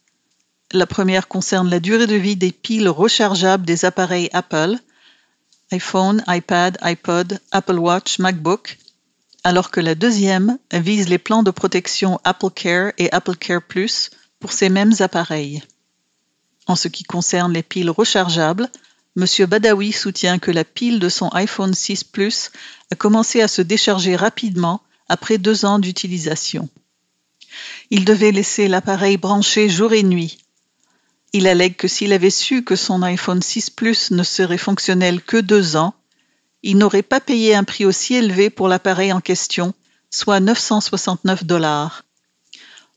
La 0.72 0.86
première 0.86 1.28
concerne 1.28 1.70
la 1.70 1.80
durée 1.80 2.06
de 2.06 2.16
vie 2.16 2.36
des 2.36 2.52
piles 2.52 2.88
rechargeables 2.88 3.64
des 3.64 3.84
appareils 3.84 4.30
Apple, 4.32 4.76
iPhone, 5.70 6.22
iPad, 6.26 6.78
iPod, 6.82 7.40
Apple 7.52 7.78
Watch, 7.78 8.18
MacBook, 8.18 8.78
alors 9.44 9.70
que 9.70 9.80
la 9.80 9.94
deuxième 9.94 10.58
vise 10.72 11.08
les 11.08 11.18
plans 11.18 11.42
de 11.42 11.50
protection 11.50 12.20
Apple 12.24 12.50
Care 12.54 12.92
et 12.98 13.10
Apple 13.12 13.36
Care 13.36 13.62
Plus 13.62 14.10
pour 14.40 14.52
ces 14.52 14.68
mêmes 14.68 14.94
appareils. 15.00 15.62
En 16.66 16.76
ce 16.76 16.88
qui 16.88 17.04
concerne 17.04 17.52
les 17.52 17.62
piles 17.62 17.90
rechargeables, 17.90 18.70
M. 19.16 19.26
Badawi 19.46 19.92
soutient 19.92 20.38
que 20.38 20.50
la 20.50 20.64
pile 20.64 20.98
de 20.98 21.08
son 21.08 21.28
iPhone 21.30 21.74
6 21.74 22.04
Plus 22.04 22.50
a 22.90 22.96
commencé 22.96 23.40
à 23.42 23.48
se 23.48 23.62
décharger 23.62 24.16
rapidement 24.16 24.82
après 25.08 25.38
deux 25.38 25.64
ans 25.64 25.78
d'utilisation. 25.78 26.68
Il 27.90 28.04
devait 28.04 28.32
laisser 28.32 28.66
l'appareil 28.66 29.16
branché 29.16 29.68
jour 29.68 29.92
et 29.92 30.02
nuit. 30.02 30.38
Il 31.32 31.46
allègue 31.46 31.76
que 31.76 31.88
s'il 31.88 32.12
avait 32.12 32.30
su 32.30 32.64
que 32.64 32.76
son 32.76 33.02
iPhone 33.02 33.42
6 33.42 33.70
Plus 33.70 34.10
ne 34.10 34.22
serait 34.22 34.58
fonctionnel 34.58 35.20
que 35.20 35.36
deux 35.36 35.76
ans, 35.76 35.94
il 36.62 36.78
n'aurait 36.78 37.02
pas 37.02 37.20
payé 37.20 37.54
un 37.54 37.64
prix 37.64 37.84
aussi 37.84 38.14
élevé 38.14 38.50
pour 38.50 38.68
l'appareil 38.68 39.12
en 39.12 39.20
question, 39.20 39.74
soit 40.10 40.40
969 40.40 41.44
dollars. 41.44 42.03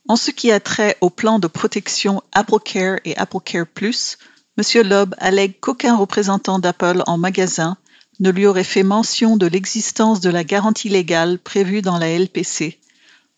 En 0.09 0.15
ce 0.15 0.31
qui 0.31 0.51
a 0.51 0.59
trait 0.59 0.95
au 1.01 1.09
plan 1.09 1.37
de 1.37 1.47
protection 1.47 2.21
AppleCare 2.31 2.99
et 3.03 3.17
AppleCare 3.17 3.67
Plus, 3.67 4.17
M. 4.57 4.87
Loeb 4.87 5.13
allègue 5.17 5.59
qu'aucun 5.59 5.97
représentant 5.97 6.59
d'Apple 6.59 7.03
en 7.07 7.17
magasin 7.17 7.77
ne 8.19 8.31
lui 8.31 8.45
aurait 8.45 8.63
fait 8.63 8.83
mention 8.83 9.35
de 9.35 9.45
l'existence 9.47 10.21
de 10.21 10.29
la 10.29 10.43
garantie 10.43 10.89
légale 10.89 11.37
prévue 11.37 11.81
dans 11.81 11.99
la 11.99 12.17
LPC, 12.17 12.79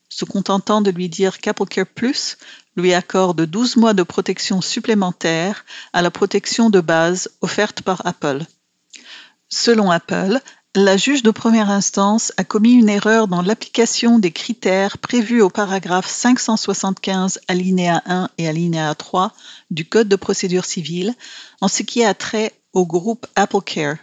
se 0.09 0.25
contentant 0.25 0.81
de 0.81 0.91
lui 0.91 1.09
dire 1.09 1.39
qu'AppleCare 1.39 1.87
Plus 1.87 2.37
lui 2.77 2.93
accorde 2.93 3.41
12 3.41 3.77
mois 3.77 3.93
de 3.93 4.03
protection 4.03 4.61
supplémentaire 4.61 5.65
à 5.91 6.03
la 6.03 6.11
protection 6.11 6.69
de 6.69 6.81
base 6.81 7.29
offerte 7.41 7.81
par 7.81 8.05
Apple. 8.05 8.45
Selon 9.49 9.89
Apple, 9.89 10.39
la 10.75 10.97
juge 10.97 11.23
de 11.23 11.31
première 11.31 11.71
instance 11.71 12.31
a 12.37 12.43
commis 12.43 12.73
une 12.73 12.89
erreur 12.89 13.27
dans 13.27 13.41
l'application 13.41 14.19
des 14.19 14.31
critères 14.31 14.99
prévus 14.99 15.41
au 15.41 15.49
paragraphe 15.49 16.07
575 16.07 17.39
alinéa 17.47 18.03
1 18.05 18.29
et 18.37 18.47
alinéa 18.47 18.93
3 18.93 19.33
du 19.71 19.85
Code 19.85 20.07
de 20.07 20.15
procédure 20.15 20.65
civile 20.65 21.15
en 21.59 21.67
ce 21.67 21.81
qui 21.81 22.03
a 22.03 22.13
trait 22.13 22.53
au 22.73 22.85
groupe 22.85 23.25
AppleCare. 23.35 23.95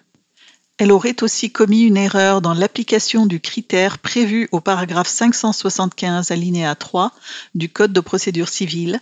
Elle 0.78 0.90
aurait 0.90 1.22
aussi 1.22 1.52
commis 1.52 1.82
une 1.82 1.96
erreur 1.96 2.42
dans 2.42 2.52
l'application 2.52 3.26
du 3.26 3.38
critère 3.38 3.98
prévu 3.98 4.48
au 4.50 4.60
paragraphe 4.60 5.08
575 5.08 6.32
alinéa 6.32 6.74
3 6.74 7.12
du 7.54 7.68
Code 7.68 7.92
de 7.92 8.00
procédure 8.00 8.48
civile 8.48 9.00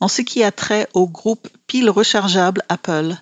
en 0.00 0.08
ce 0.08 0.22
qui 0.22 0.42
a 0.42 0.50
trait 0.50 0.88
au 0.94 1.06
groupe 1.06 1.48
pile 1.66 1.90
rechargeable 1.90 2.62
Apple. 2.70 3.14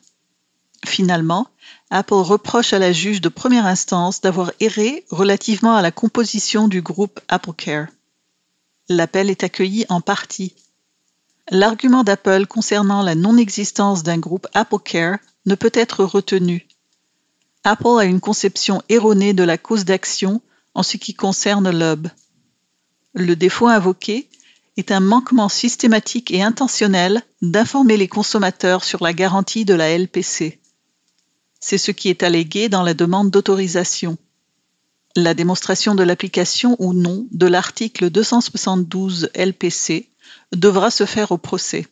Finalement, 0.86 1.48
Apple 1.94 2.14
reproche 2.14 2.72
à 2.72 2.78
la 2.78 2.90
juge 2.90 3.20
de 3.20 3.28
première 3.28 3.66
instance 3.66 4.22
d'avoir 4.22 4.50
erré 4.60 5.04
relativement 5.10 5.76
à 5.76 5.82
la 5.82 5.90
composition 5.90 6.66
du 6.66 6.80
groupe 6.80 7.20
AppleCare. 7.28 7.88
L'appel 8.88 9.28
est 9.28 9.44
accueilli 9.44 9.84
en 9.90 10.00
partie. 10.00 10.54
L'argument 11.50 12.02
d'Apple 12.02 12.46
concernant 12.46 13.02
la 13.02 13.14
non-existence 13.14 14.04
d'un 14.04 14.16
groupe 14.16 14.46
AppleCare 14.54 15.18
ne 15.44 15.54
peut 15.54 15.70
être 15.74 16.02
retenu. 16.02 16.66
Apple 17.62 17.98
a 17.98 18.04
une 18.04 18.20
conception 18.20 18.82
erronée 18.88 19.34
de 19.34 19.44
la 19.44 19.58
cause 19.58 19.84
d'action 19.84 20.40
en 20.72 20.82
ce 20.82 20.96
qui 20.96 21.12
concerne 21.12 21.68
l'hub. 21.68 22.08
Le 23.12 23.36
défaut 23.36 23.68
invoqué 23.68 24.30
est 24.78 24.92
un 24.92 25.00
manquement 25.00 25.50
systématique 25.50 26.30
et 26.30 26.42
intentionnel 26.42 27.22
d'informer 27.42 27.98
les 27.98 28.08
consommateurs 28.08 28.82
sur 28.82 29.04
la 29.04 29.12
garantie 29.12 29.66
de 29.66 29.74
la 29.74 29.98
LPC. 29.98 30.61
C'est 31.64 31.78
ce 31.78 31.92
qui 31.92 32.08
est 32.10 32.24
allégué 32.24 32.68
dans 32.68 32.82
la 32.82 32.92
demande 32.92 33.30
d'autorisation. 33.30 34.18
La 35.14 35.32
démonstration 35.32 35.94
de 35.94 36.02
l'application 36.02 36.74
ou 36.80 36.92
non 36.92 37.26
de 37.30 37.46
l'article 37.46 38.10
272 38.10 39.30
LPC 39.36 40.08
devra 40.50 40.90
se 40.90 41.06
faire 41.06 41.30
au 41.30 41.38
procès. 41.38 41.86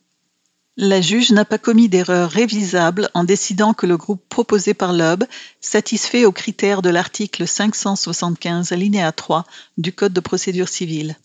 La 0.75 0.99
juge 0.99 1.31
n'a 1.31 1.45
pas 1.45 1.57
commis 1.57 1.87
d'erreur 1.87 2.29
révisable 2.29 3.09
en 3.13 3.23
décidant 3.23 3.73
que 3.73 3.87
le 3.87 3.95
groupe 3.95 4.23
proposé 4.27 4.73
par 4.73 4.91
l'OB 4.91 5.23
satisfait 5.61 6.25
aux 6.25 6.31
critères 6.33 6.81
de 6.81 6.89
l'article 6.89 7.47
575 7.47 8.73
alinéa 8.73 9.11
3 9.13 9.45
du 9.77 9.93
Code 9.93 10.13
de 10.13 10.19
procédure 10.19 10.67
civile. 10.67 11.15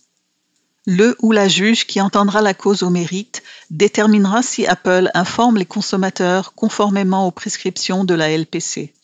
Le 0.87 1.16
ou 1.21 1.33
la 1.33 1.49
juge 1.49 1.87
qui 1.87 2.00
entendra 2.00 2.40
la 2.40 2.55
cause 2.55 2.85
au 2.85 2.90
mérite 2.90 3.43
déterminera 3.71 4.43
si 4.43 4.66
Apple 4.66 5.11
informe 5.14 5.57
les 5.57 5.66
consommateurs 5.66 6.55
conformément 6.55 7.26
aux 7.26 7.33
prescriptions 7.33 8.05
de 8.05 8.14
la 8.14 8.31
LPC. 8.31 8.95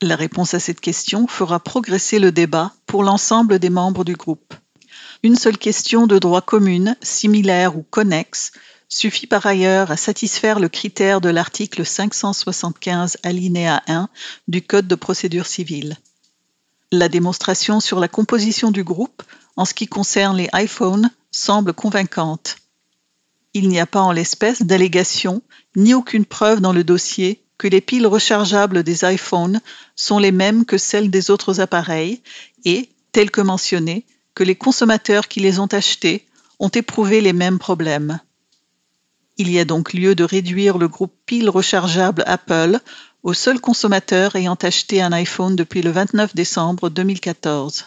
La 0.00 0.14
réponse 0.14 0.54
à 0.54 0.60
cette 0.60 0.80
question 0.80 1.26
fera 1.26 1.58
progresser 1.58 2.20
le 2.20 2.30
débat 2.30 2.72
pour 2.86 3.02
l'ensemble 3.02 3.58
des 3.58 3.70
membres 3.70 4.04
du 4.04 4.14
groupe. 4.14 4.54
Une 5.22 5.36
seule 5.36 5.58
question 5.58 6.06
de 6.06 6.18
droit 6.18 6.42
commune, 6.42 6.96
similaire 7.02 7.76
ou 7.76 7.82
connexe, 7.82 8.52
suffit 8.88 9.26
par 9.26 9.44
ailleurs 9.46 9.90
à 9.90 9.96
satisfaire 9.96 10.60
le 10.60 10.68
critère 10.68 11.20
de 11.20 11.30
l'article 11.30 11.84
575 11.84 13.16
alinéa 13.24 13.82
1 13.88 14.08
du 14.46 14.62
Code 14.62 14.86
de 14.86 14.94
procédure 14.94 15.46
civile. 15.46 15.96
La 16.92 17.08
démonstration 17.08 17.80
sur 17.80 17.98
la 17.98 18.06
composition 18.06 18.70
du 18.70 18.84
groupe 18.84 19.24
en 19.56 19.64
ce 19.64 19.74
qui 19.74 19.86
concerne 19.86 20.36
les 20.36 20.48
iPhones 20.54 21.10
semble 21.30 21.72
convaincante. 21.72 22.56
Il 23.54 23.68
n'y 23.68 23.80
a 23.80 23.86
pas 23.86 24.02
en 24.02 24.12
l'espèce 24.12 24.62
d'allégation 24.62 25.42
ni 25.74 25.94
aucune 25.94 26.26
preuve 26.26 26.60
dans 26.60 26.72
le 26.72 26.84
dossier 26.84 27.42
que 27.58 27.68
les 27.68 27.80
piles 27.80 28.06
rechargeables 28.06 28.82
des 28.82 29.04
iPhones 29.04 29.60
sont 29.94 30.18
les 30.18 30.32
mêmes 30.32 30.64
que 30.64 30.78
celles 30.78 31.10
des 31.10 31.30
autres 31.30 31.60
appareils 31.60 32.20
et, 32.64 32.90
tel 33.12 33.30
que 33.30 33.40
mentionné, 33.40 34.04
que 34.34 34.44
les 34.44 34.56
consommateurs 34.56 35.28
qui 35.28 35.40
les 35.40 35.58
ont 35.58 35.72
achetés 35.72 36.26
ont 36.58 36.68
éprouvé 36.68 37.20
les 37.22 37.32
mêmes 37.32 37.58
problèmes. 37.58 38.20
Il 39.38 39.50
y 39.50 39.58
a 39.58 39.64
donc 39.64 39.92
lieu 39.92 40.14
de 40.14 40.24
réduire 40.24 40.78
le 40.78 40.88
groupe 40.88 41.14
piles 41.26 41.50
rechargeables 41.50 42.24
Apple 42.26 42.78
aux 43.22 43.34
seuls 43.34 43.60
consommateurs 43.60 44.36
ayant 44.36 44.54
acheté 44.54 45.02
un 45.02 45.12
iPhone 45.12 45.56
depuis 45.56 45.82
le 45.82 45.90
29 45.90 46.34
décembre 46.34 46.90
2014. 46.90 47.86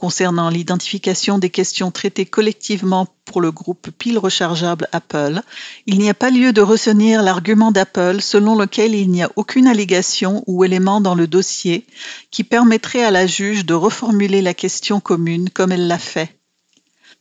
Concernant 0.00 0.48
l'identification 0.48 1.36
des 1.36 1.50
questions 1.50 1.90
traitées 1.90 2.24
collectivement 2.24 3.06
pour 3.26 3.42
le 3.42 3.52
groupe 3.52 3.90
pile 3.90 4.16
rechargeable 4.16 4.88
Apple, 4.92 5.42
il 5.84 5.98
n'y 5.98 6.08
a 6.08 6.14
pas 6.14 6.30
lieu 6.30 6.54
de 6.54 6.62
retenir 6.62 7.22
l'argument 7.22 7.70
d'Apple 7.70 8.22
selon 8.22 8.56
lequel 8.56 8.94
il 8.94 9.10
n'y 9.10 9.22
a 9.22 9.30
aucune 9.36 9.66
allégation 9.66 10.42
ou 10.46 10.64
élément 10.64 11.02
dans 11.02 11.14
le 11.14 11.26
dossier 11.26 11.84
qui 12.30 12.44
permettrait 12.44 13.04
à 13.04 13.10
la 13.10 13.26
juge 13.26 13.66
de 13.66 13.74
reformuler 13.74 14.40
la 14.40 14.54
question 14.54 15.00
commune 15.00 15.50
comme 15.50 15.70
elle 15.70 15.86
l'a 15.86 15.98
fait. 15.98 16.34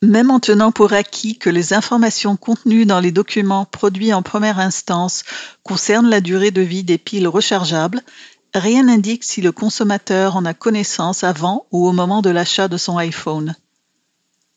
Même 0.02 0.32
en 0.32 0.40
tenant 0.40 0.72
pour 0.72 0.94
acquis 0.94 1.38
que 1.38 1.50
les 1.50 1.74
informations 1.74 2.38
contenues 2.38 2.86
dans 2.86 3.02
les 3.02 3.12
documents 3.12 3.66
produits 3.66 4.14
en 4.14 4.22
première 4.22 4.60
instance 4.60 5.26
concernent 5.64 6.10
la 6.10 6.22
durée 6.22 6.52
de 6.52 6.62
vie 6.62 6.86
des 6.86 6.98
piles 6.98 7.28
rechargeables, 7.28 8.02
Rien 8.54 8.84
n'indique 8.84 9.24
si 9.24 9.42
le 9.42 9.52
consommateur 9.52 10.36
en 10.36 10.46
a 10.46 10.54
connaissance 10.54 11.24
avant 11.24 11.68
ou 11.72 11.88
au 11.88 11.92
moment 11.92 12.22
de 12.22 12.30
l'achat 12.30 12.68
de 12.68 12.78
son 12.78 12.98
iPhone. 12.98 13.56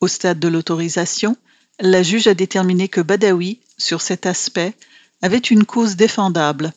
Au 0.01 0.09
stade 0.09 0.41
de 0.41 0.49
l'autorisation, 0.49 1.37
la 1.79 2.03
juge 2.03 2.27
a 2.27 2.35
déterminé 2.35 2.89
que 2.89 3.01
Badawi, 3.01 3.61
sur 3.77 4.01
cet 4.01 4.27
aspect, 4.27 4.75
avait 5.21 5.39
une 5.39 5.65
cause 5.65 5.97
défendable. 5.97 6.73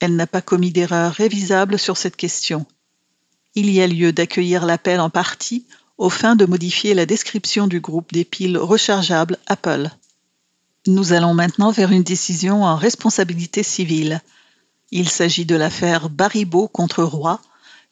Elle 0.00 0.16
n'a 0.16 0.26
pas 0.26 0.42
commis 0.42 0.72
d'erreur 0.72 1.12
révisable 1.12 1.78
sur 1.78 1.96
cette 1.96 2.16
question. 2.16 2.66
Il 3.54 3.70
y 3.70 3.80
a 3.80 3.86
lieu 3.86 4.12
d'accueillir 4.12 4.66
l'appel 4.66 5.00
en 5.00 5.10
partie 5.10 5.66
aux 5.96 6.10
fins 6.10 6.36
de 6.36 6.44
modifier 6.44 6.92
la 6.92 7.06
description 7.06 7.66
du 7.66 7.80
groupe 7.80 8.12
des 8.12 8.24
piles 8.24 8.58
rechargeables 8.58 9.38
Apple. 9.46 9.90
Nous 10.86 11.12
allons 11.12 11.34
maintenant 11.34 11.70
vers 11.70 11.90
une 11.90 12.02
décision 12.02 12.62
en 12.62 12.76
responsabilité 12.76 13.62
civile. 13.62 14.20
Il 14.92 15.08
s'agit 15.08 15.46
de 15.46 15.56
l'affaire 15.56 16.10
Baribeau 16.10 16.68
contre 16.68 17.02
Roy, 17.02 17.40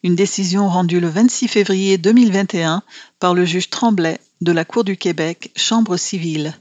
une 0.04 0.14
décision 0.14 0.68
rendue 0.68 1.00
le 1.00 1.08
26 1.08 1.48
février 1.48 1.98
2021 1.98 2.82
par 3.18 3.34
le 3.34 3.44
juge 3.44 3.70
Tremblay 3.70 4.20
de 4.40 4.52
la 4.52 4.64
Cour 4.64 4.84
du 4.84 4.96
Québec, 4.96 5.50
Chambre 5.56 5.96
civile. 5.96 6.54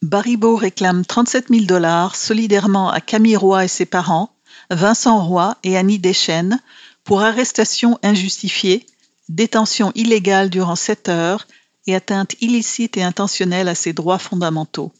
Baribeau 0.00 0.56
réclame 0.56 1.04
37 1.04 1.48
000 1.50 1.64
dollars 1.64 2.16
solidairement 2.16 2.90
à 2.90 3.00
Camille 3.00 3.36
Roy 3.36 3.64
et 3.64 3.68
ses 3.68 3.84
parents, 3.84 4.34
Vincent 4.70 5.22
Roy 5.22 5.56
et 5.64 5.76
Annie 5.76 5.98
Deschênes, 5.98 6.60
pour 7.04 7.20
arrestation 7.22 7.98
injustifiée, 8.02 8.86
détention 9.28 9.92
illégale 9.94 10.48
durant 10.48 10.76
7 10.76 11.08
heures 11.08 11.46
et 11.86 11.94
atteinte 11.94 12.36
illicite 12.40 12.96
et 12.96 13.02
intentionnelle 13.02 13.68
à 13.68 13.74
ses 13.74 13.92
droits 13.92 14.18
fondamentaux. 14.18 14.92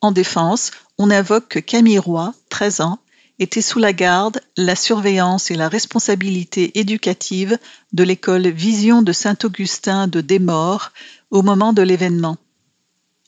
En 0.00 0.12
défense, 0.12 0.70
on 0.96 1.10
invoque 1.10 1.48
que 1.48 1.58
Camille 1.58 1.98
Roy, 1.98 2.32
13 2.50 2.82
ans, 2.82 2.98
était 3.38 3.62
sous 3.62 3.78
la 3.78 3.92
garde, 3.92 4.40
la 4.56 4.74
surveillance 4.74 5.50
et 5.50 5.54
la 5.54 5.68
responsabilité 5.68 6.78
éducative 6.78 7.58
de 7.92 8.02
l'école 8.02 8.48
Vision 8.48 9.02
de 9.02 9.12
Saint-Augustin 9.12 10.08
de 10.08 10.20
Desmaures 10.20 10.92
au 11.30 11.42
moment 11.42 11.72
de 11.72 11.82
l'événement. 11.82 12.36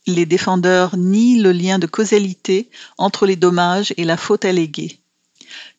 Les 0.07 0.27
défendeurs 0.27 0.97
nient 0.97 1.41
le 1.41 1.53
lien 1.53 1.79
de 1.79 1.87
causalité 1.87 2.71
entre 2.99 3.27
les 3.27 3.37
dommages 3.37 3.95
et 3.97 4.05
la 4.05 4.17
faute 4.17 4.45
alléguée. 4.45 4.99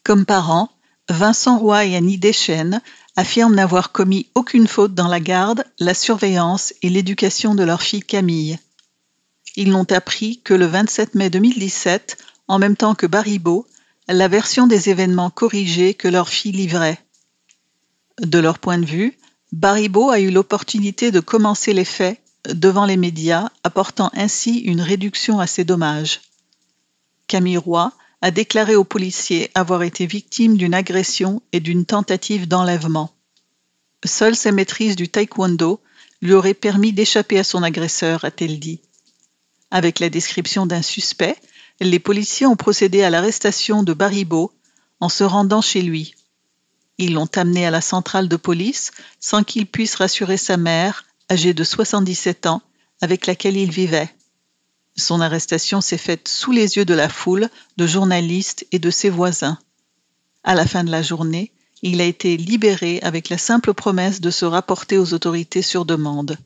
Comme 0.03 0.25
parents, 0.25 0.69
Vincent 1.09 1.57
Roy 1.57 1.85
et 1.85 1.95
Annie 1.95 2.17
Deschênes 2.17 2.81
affirment 3.15 3.55
n'avoir 3.55 3.91
commis 3.91 4.27
aucune 4.35 4.67
faute 4.67 4.93
dans 4.93 5.07
la 5.07 5.19
garde, 5.19 5.65
la 5.79 5.93
surveillance 5.93 6.73
et 6.81 6.89
l'éducation 6.89 7.55
de 7.55 7.63
leur 7.63 7.81
fille 7.81 8.01
Camille. 8.01 8.57
Ils 9.57 9.71
n'ont 9.71 9.91
appris 9.91 10.39
que 10.43 10.53
le 10.53 10.65
27 10.65 11.15
mai 11.15 11.29
2017, 11.29 12.17
en 12.47 12.59
même 12.59 12.77
temps 12.77 12.95
que 12.95 13.07
Baribeau, 13.07 13.65
la 14.07 14.27
version 14.27 14.67
des 14.67 14.89
événements 14.89 15.29
corrigés 15.29 15.93
que 15.93 16.07
leur 16.07 16.29
fille 16.29 16.51
livrait. 16.51 16.99
De 18.19 18.39
leur 18.39 18.59
point 18.59 18.77
de 18.77 18.85
vue, 18.85 19.17
Baribeau 19.51 20.09
a 20.09 20.19
eu 20.19 20.31
l'opportunité 20.31 21.11
de 21.11 21.19
commencer 21.19 21.73
les 21.73 21.85
faits 21.85 22.21
devant 22.45 22.85
les 22.85 22.97
médias, 22.97 23.49
apportant 23.63 24.09
ainsi 24.13 24.59
une 24.59 24.81
réduction 24.81 25.39
à 25.39 25.47
ses 25.47 25.63
dommages. 25.63 26.21
Camille 27.27 27.57
Roy 27.57 27.91
a 28.21 28.31
déclaré 28.31 28.75
aux 28.75 28.83
policiers 28.83 29.49
avoir 29.55 29.83
été 29.83 30.05
victime 30.05 30.57
d'une 30.57 30.73
agression 30.73 31.41
et 31.51 31.59
d'une 31.59 31.85
tentative 31.85 32.47
d'enlèvement. 32.47 33.11
Seule 34.05 34.35
sa 34.35 34.51
maîtrise 34.51 34.95
du 34.95 35.09
taekwondo 35.09 35.79
lui 36.21 36.33
aurait 36.33 36.53
permis 36.53 36.93
d'échapper 36.93 37.39
à 37.39 37.43
son 37.43 37.63
agresseur, 37.63 38.25
a-t-elle 38.25 38.59
dit. 38.59 38.79
Avec 39.71 39.99
la 39.99 40.09
description 40.09 40.65
d'un 40.65 40.81
suspect, 40.81 41.35
les 41.89 41.99
policiers 41.99 42.45
ont 42.45 42.55
procédé 42.55 43.03
à 43.03 43.09
l'arrestation 43.09 43.83
de 43.83 43.93
Baribeau 43.93 44.51
en 44.99 45.09
se 45.09 45.23
rendant 45.23 45.61
chez 45.61 45.81
lui. 45.81 46.15
Ils 46.97 47.13
l'ont 47.13 47.29
amené 47.35 47.65
à 47.65 47.71
la 47.71 47.81
centrale 47.81 48.27
de 48.27 48.35
police 48.35 48.91
sans 49.19 49.43
qu'il 49.43 49.65
puisse 49.65 49.95
rassurer 49.95 50.37
sa 50.37 50.57
mère, 50.57 51.05
âgée 51.31 51.53
de 51.53 51.63
77 51.63 52.45
ans, 52.45 52.61
avec 53.01 53.25
laquelle 53.25 53.57
il 53.57 53.71
vivait. 53.71 54.13
Son 54.95 55.21
arrestation 55.21 55.81
s'est 55.81 55.97
faite 55.97 56.27
sous 56.27 56.51
les 56.51 56.77
yeux 56.77 56.85
de 56.85 56.93
la 56.93 57.09
foule, 57.09 57.49
de 57.77 57.87
journalistes 57.87 58.67
et 58.71 58.79
de 58.79 58.91
ses 58.91 59.09
voisins. 59.09 59.57
À 60.43 60.53
la 60.53 60.67
fin 60.67 60.83
de 60.83 60.91
la 60.91 61.01
journée, 61.01 61.51
il 61.81 62.01
a 62.01 62.05
été 62.05 62.37
libéré 62.37 62.99
avec 63.01 63.29
la 63.29 63.37
simple 63.39 63.73
promesse 63.73 64.21
de 64.21 64.29
se 64.29 64.45
rapporter 64.45 64.97
aux 64.97 65.13
autorités 65.13 65.63
sur 65.63 65.85
demande. 65.85 66.37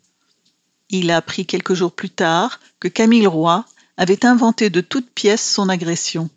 Il 0.89 1.11
a 1.11 1.17
appris 1.17 1.45
quelques 1.45 1.73
jours 1.73 1.91
plus 1.91 2.09
tard 2.09 2.59
que 2.79 2.87
Camille 2.87 3.27
Roy, 3.27 3.65
avait 3.97 4.25
inventé 4.25 4.69
de 4.69 4.81
toutes 4.81 5.09
pièces 5.09 5.53
son 5.53 5.69
agression. 5.69 6.29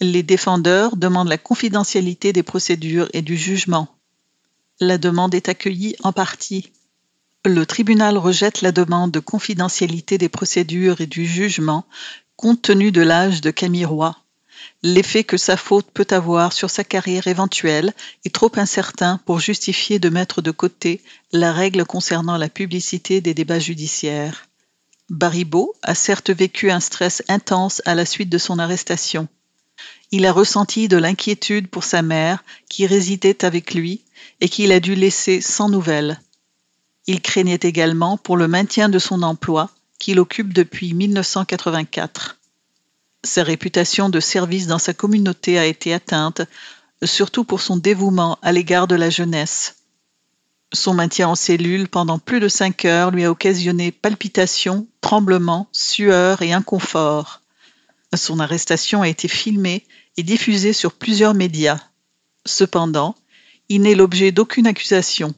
Les 0.00 0.22
défendeurs 0.22 0.96
demandent 0.96 1.28
la 1.28 1.38
confidentialité 1.38 2.32
des 2.32 2.42
procédures 2.42 3.08
et 3.12 3.22
du 3.22 3.36
jugement. 3.36 3.88
La 4.80 4.98
demande 4.98 5.34
est 5.34 5.48
accueillie 5.48 5.96
en 6.02 6.12
partie. 6.12 6.72
Le 7.46 7.64
tribunal 7.64 8.18
rejette 8.18 8.62
la 8.62 8.72
demande 8.72 9.12
de 9.12 9.20
confidentialité 9.20 10.18
des 10.18 10.28
procédures 10.28 11.00
et 11.00 11.06
du 11.06 11.26
jugement 11.26 11.86
compte 12.36 12.62
tenu 12.62 12.90
de 12.90 13.02
l'âge 13.02 13.40
de 13.40 13.50
Camille 13.50 13.84
Roy. 13.84 14.16
L'effet 14.82 15.24
que 15.24 15.36
sa 15.36 15.56
faute 15.56 15.90
peut 15.92 16.06
avoir 16.10 16.52
sur 16.52 16.70
sa 16.70 16.84
carrière 16.84 17.26
éventuelle 17.26 17.94
est 18.24 18.34
trop 18.34 18.50
incertain 18.56 19.20
pour 19.24 19.38
justifier 19.40 19.98
de 19.98 20.08
mettre 20.08 20.42
de 20.42 20.50
côté 20.50 21.02
la 21.32 21.52
règle 21.52 21.84
concernant 21.84 22.36
la 22.36 22.48
publicité 22.48 23.20
des 23.20 23.34
débats 23.34 23.58
judiciaires. 23.58 24.46
Baribeau 25.10 25.74
a 25.82 25.94
certes 25.94 26.30
vécu 26.30 26.70
un 26.70 26.80
stress 26.80 27.22
intense 27.28 27.82
à 27.84 27.94
la 27.94 28.06
suite 28.06 28.30
de 28.30 28.38
son 28.38 28.58
arrestation. 28.58 29.28
Il 30.10 30.24
a 30.24 30.32
ressenti 30.32 30.88
de 30.88 30.96
l'inquiétude 30.96 31.68
pour 31.68 31.84
sa 31.84 32.00
mère 32.00 32.42
qui 32.68 32.86
résidait 32.86 33.44
avec 33.44 33.74
lui 33.74 34.02
et 34.40 34.48
qu'il 34.48 34.72
a 34.72 34.80
dû 34.80 34.94
laisser 34.94 35.40
sans 35.40 35.68
nouvelles. 35.68 36.20
Il 37.06 37.20
craignait 37.20 37.60
également 37.62 38.16
pour 38.16 38.36
le 38.36 38.48
maintien 38.48 38.88
de 38.88 38.98
son 38.98 39.22
emploi 39.22 39.70
qu'il 39.98 40.18
occupe 40.18 40.54
depuis 40.54 40.94
1984. 40.94 42.38
Sa 43.24 43.42
réputation 43.42 44.08
de 44.08 44.20
service 44.20 44.66
dans 44.66 44.78
sa 44.78 44.94
communauté 44.94 45.58
a 45.58 45.66
été 45.66 45.92
atteinte, 45.92 46.42
surtout 47.02 47.44
pour 47.44 47.60
son 47.60 47.76
dévouement 47.76 48.38
à 48.42 48.52
l'égard 48.52 48.86
de 48.86 48.94
la 48.94 49.10
jeunesse. 49.10 49.76
Son 50.72 50.94
maintien 50.94 51.28
en 51.28 51.34
cellule 51.34 51.88
pendant 51.88 52.18
plus 52.18 52.40
de 52.40 52.48
cinq 52.48 52.84
heures 52.84 53.10
lui 53.10 53.24
a 53.24 53.30
occasionné 53.30 53.92
palpitations, 53.92 54.86
tremblements, 55.00 55.68
sueurs 55.72 56.42
et 56.42 56.52
inconfort. 56.52 57.42
Son 58.14 58.40
arrestation 58.40 59.02
a 59.02 59.08
été 59.08 59.28
filmée 59.28 59.84
et 60.16 60.22
diffusée 60.22 60.72
sur 60.72 60.92
plusieurs 60.92 61.34
médias. 61.34 61.80
Cependant, 62.46 63.14
il 63.68 63.82
n'est 63.82 63.94
l'objet 63.94 64.32
d'aucune 64.32 64.66
accusation. 64.66 65.34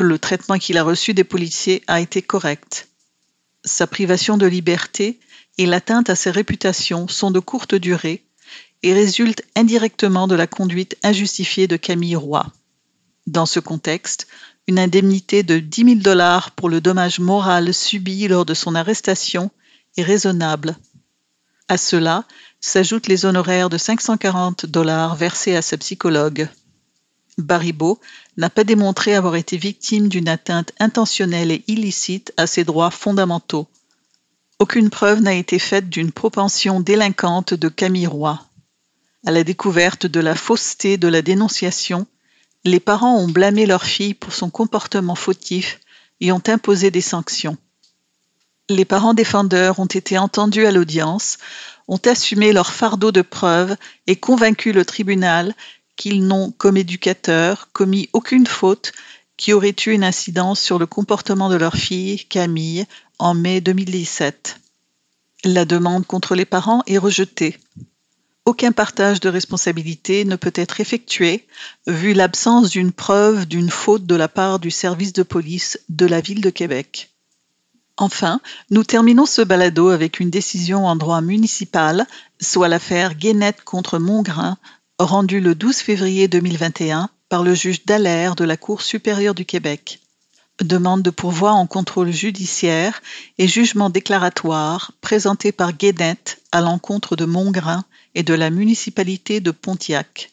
Le 0.00 0.18
traitement 0.18 0.58
qu'il 0.58 0.78
a 0.78 0.82
reçu 0.82 1.14
des 1.14 1.24
policiers 1.24 1.82
a 1.86 2.00
été 2.00 2.22
correct. 2.22 2.88
Sa 3.64 3.86
privation 3.86 4.36
de 4.36 4.46
liberté 4.46 5.20
et 5.58 5.66
l'atteinte 5.66 6.10
à 6.10 6.16
ses 6.16 6.30
réputations 6.30 7.08
sont 7.08 7.30
de 7.30 7.40
courte 7.40 7.74
durée 7.74 8.24
et 8.82 8.92
résultent 8.92 9.42
indirectement 9.56 10.26
de 10.26 10.34
la 10.34 10.46
conduite 10.46 10.96
injustifiée 11.02 11.66
de 11.66 11.76
Camille 11.76 12.16
Roy. 12.16 12.46
Dans 13.26 13.46
ce 13.46 13.60
contexte, 13.60 14.26
une 14.66 14.78
indemnité 14.78 15.42
de 15.42 15.58
10 15.58 15.84
000 15.84 15.94
dollars 15.96 16.50
pour 16.52 16.68
le 16.68 16.80
dommage 16.80 17.20
moral 17.20 17.72
subi 17.72 18.28
lors 18.28 18.44
de 18.44 18.54
son 18.54 18.74
arrestation 18.74 19.50
est 19.96 20.02
raisonnable. 20.02 20.76
À 21.68 21.76
cela 21.76 22.24
s'ajoutent 22.60 23.08
les 23.08 23.24
honoraires 23.24 23.70
de 23.70 23.78
540 23.78 24.66
dollars 24.66 25.16
versés 25.16 25.56
à 25.56 25.62
sa 25.62 25.76
psychologue. 25.78 26.48
Baribeau 27.38 27.98
n'a 28.36 28.50
pas 28.50 28.64
démontré 28.64 29.14
avoir 29.14 29.36
été 29.36 29.56
victime 29.56 30.08
d'une 30.08 30.28
atteinte 30.28 30.72
intentionnelle 30.78 31.50
et 31.50 31.64
illicite 31.66 32.32
à 32.36 32.46
ses 32.46 32.64
droits 32.64 32.90
fondamentaux. 32.90 33.66
Aucune 34.58 34.90
preuve 34.90 35.20
n'a 35.20 35.34
été 35.34 35.58
faite 35.58 35.88
d'une 35.88 36.12
propension 36.12 36.80
délinquante 36.80 37.54
de 37.54 37.68
Camille 37.68 38.06
Roy. 38.06 38.40
À 39.26 39.30
la 39.30 39.42
découverte 39.44 40.06
de 40.06 40.20
la 40.20 40.34
fausseté 40.34 40.96
de 40.96 41.08
la 41.08 41.22
dénonciation, 41.22 42.06
les 42.64 42.80
parents 42.80 43.16
ont 43.16 43.28
blâmé 43.28 43.66
leur 43.66 43.84
fille 43.84 44.14
pour 44.14 44.32
son 44.32 44.50
comportement 44.50 45.14
fautif 45.14 45.80
et 46.20 46.32
ont 46.32 46.42
imposé 46.46 46.90
des 46.90 47.00
sanctions. 47.00 47.58
Les 48.70 48.86
parents 48.86 49.12
défendeurs 49.12 49.78
ont 49.78 49.86
été 49.86 50.16
entendus 50.16 50.64
à 50.64 50.72
l'audience, 50.72 51.36
ont 51.86 52.00
assumé 52.06 52.52
leur 52.52 52.72
fardeau 52.72 53.12
de 53.12 53.20
preuves 53.20 53.76
et 54.06 54.16
convaincu 54.16 54.72
le 54.72 54.86
tribunal 54.86 55.54
qu'ils 55.96 56.26
n'ont, 56.26 56.50
comme 56.52 56.78
éducateurs, 56.78 57.68
commis 57.72 58.08
aucune 58.14 58.46
faute 58.46 58.92
qui 59.36 59.52
aurait 59.52 59.76
eu 59.86 59.90
une 59.90 60.04
incidence 60.04 60.60
sur 60.60 60.78
le 60.78 60.86
comportement 60.86 61.50
de 61.50 61.56
leur 61.56 61.74
fille, 61.74 62.24
Camille, 62.24 62.86
en 63.18 63.34
mai 63.34 63.60
2017. 63.60 64.60
La 65.44 65.66
demande 65.66 66.06
contre 66.06 66.34
les 66.34 66.46
parents 66.46 66.82
est 66.86 66.98
rejetée. 66.98 67.58
Aucun 68.46 68.72
partage 68.72 69.20
de 69.20 69.30
responsabilité 69.30 70.26
ne 70.26 70.36
peut 70.36 70.52
être 70.54 70.80
effectué 70.80 71.46
vu 71.86 72.12
l'absence 72.12 72.68
d'une 72.68 72.92
preuve 72.92 73.46
d'une 73.46 73.70
faute 73.70 74.04
de 74.04 74.14
la 74.14 74.28
part 74.28 74.58
du 74.58 74.70
service 74.70 75.14
de 75.14 75.22
police 75.22 75.80
de 75.88 76.04
la 76.04 76.20
ville 76.20 76.42
de 76.42 76.50
Québec. 76.50 77.14
Enfin, 77.96 78.40
nous 78.70 78.84
terminons 78.84 79.24
ce 79.24 79.40
balado 79.40 79.88
avec 79.88 80.20
une 80.20 80.28
décision 80.28 80.86
en 80.86 80.96
droit 80.96 81.22
municipal, 81.22 82.06
soit 82.38 82.68
l'affaire 82.68 83.14
Guénette 83.14 83.62
contre 83.64 83.98
Montgrain, 83.98 84.58
rendue 84.98 85.40
le 85.40 85.54
12 85.54 85.76
février 85.76 86.28
2021 86.28 87.08
par 87.30 87.44
le 87.44 87.54
juge 87.54 87.86
Dallaire 87.86 88.34
de 88.34 88.44
la 88.44 88.58
Cour 88.58 88.82
supérieure 88.82 89.34
du 89.34 89.46
Québec. 89.46 90.00
Demande 90.60 91.02
de 91.02 91.10
pourvoi 91.10 91.52
en 91.52 91.66
contrôle 91.66 92.12
judiciaire 92.12 93.00
et 93.38 93.48
jugement 93.48 93.90
déclaratoire 93.90 94.92
présenté 95.00 95.50
par 95.50 95.72
Guénette 95.72 96.42
à 96.52 96.60
l'encontre 96.60 97.16
de 97.16 97.24
Montgrain 97.24 97.84
et 98.14 98.22
de 98.22 98.34
la 98.34 98.50
municipalité 98.50 99.40
de 99.40 99.50
Pontiac. 99.50 100.30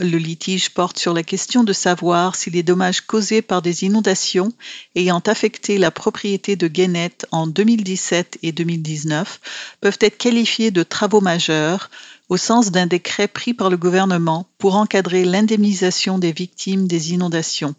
Le 0.00 0.16
litige 0.16 0.70
porte 0.70 0.96
sur 0.98 1.12
la 1.12 1.24
question 1.24 1.64
de 1.64 1.72
savoir 1.72 2.36
si 2.36 2.50
les 2.50 2.62
dommages 2.62 3.00
causés 3.00 3.42
par 3.42 3.62
des 3.62 3.82
inondations 3.82 4.52
ayant 4.94 5.18
affecté 5.26 5.76
la 5.76 5.90
propriété 5.90 6.54
de 6.54 6.68
Guénette 6.68 7.26
en 7.32 7.48
2017 7.48 8.38
et 8.44 8.52
2019 8.52 9.40
peuvent 9.80 9.98
être 10.00 10.16
qualifiés 10.16 10.70
de 10.70 10.84
travaux 10.84 11.20
majeurs 11.20 11.90
au 12.28 12.36
sens 12.36 12.70
d'un 12.70 12.86
décret 12.86 13.26
pris 13.26 13.54
par 13.54 13.70
le 13.70 13.76
gouvernement 13.76 14.46
pour 14.58 14.76
encadrer 14.76 15.24
l'indemnisation 15.24 16.18
des 16.18 16.32
victimes 16.32 16.86
des 16.86 17.12
inondations. 17.12 17.74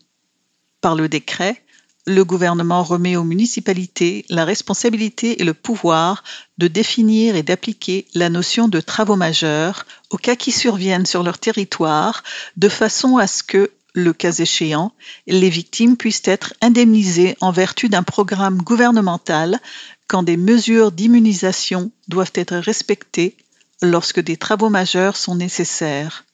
Par 0.82 0.96
le 0.96 1.08
décret, 1.08 1.64
le 2.10 2.26
gouvernement 2.26 2.82
remet 2.82 3.16
aux 3.16 3.24
municipalités 3.24 4.26
la 4.30 4.44
responsabilité 4.44 5.40
et 5.40 5.46
le 5.46 5.54
pouvoir 5.54 6.24
de 6.58 6.68
définir 6.68 7.36
et 7.36 7.44
d'appliquer 7.44 8.08
la 8.16 8.30
notion 8.30 8.68
de 8.68 8.82
travaux 8.82 9.16
majeurs 9.16 9.86
aux 10.10 10.18
cas 10.18 10.36
qui 10.36 10.52
surviennent 10.52 11.06
sur 11.06 11.22
leur 11.22 11.38
territoire, 11.38 12.24
de 12.58 12.68
façon 12.68 13.18
à 13.18 13.28
ce 13.28 13.44
que, 13.44 13.72
le 13.94 14.12
cas 14.12 14.32
échéant, 14.32 14.92
les 15.28 15.50
victimes 15.52 15.98
puissent 15.98 16.24
être 16.26 16.56
indemnisées 16.62 17.38
en 17.42 17.52
vertu 17.52 17.90
d'un 17.90 18.04
programme 18.04 18.58
gouvernemental 18.58 19.60
quand 20.08 20.24
des 20.24 20.38
mesures 20.38 20.92
d'immunisation 20.92 21.92
doivent 22.08 22.34
être 22.34 22.56
respectées 22.56 23.38
lorsque 23.84 24.20
des 24.20 24.36
travaux 24.36 24.70
majeurs 24.70 25.16
sont 25.16 25.36
nécessaires. 25.36 26.26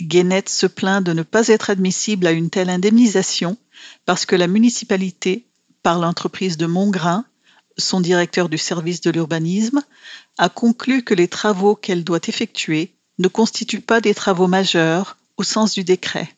Guénette 0.00 0.48
se 0.48 0.66
plaint 0.66 1.04
de 1.04 1.12
ne 1.12 1.22
pas 1.22 1.48
être 1.48 1.70
admissible 1.70 2.26
à 2.26 2.32
une 2.32 2.50
telle 2.50 2.70
indemnisation 2.70 3.56
parce 4.04 4.26
que 4.26 4.36
la 4.36 4.46
municipalité, 4.46 5.46
par 5.82 5.98
l'entreprise 5.98 6.56
de 6.56 6.66
Montgrain, 6.66 7.24
son 7.76 8.00
directeur 8.00 8.48
du 8.48 8.58
service 8.58 9.00
de 9.00 9.10
l'urbanisme, 9.10 9.82
a 10.36 10.48
conclu 10.48 11.02
que 11.02 11.14
les 11.14 11.28
travaux 11.28 11.74
qu'elle 11.74 12.04
doit 12.04 12.20
effectuer 12.26 12.92
ne 13.18 13.28
constituent 13.28 13.80
pas 13.80 14.00
des 14.00 14.14
travaux 14.14 14.46
majeurs 14.46 15.16
au 15.36 15.42
sens 15.42 15.74
du 15.74 15.84
décret. 15.84 16.28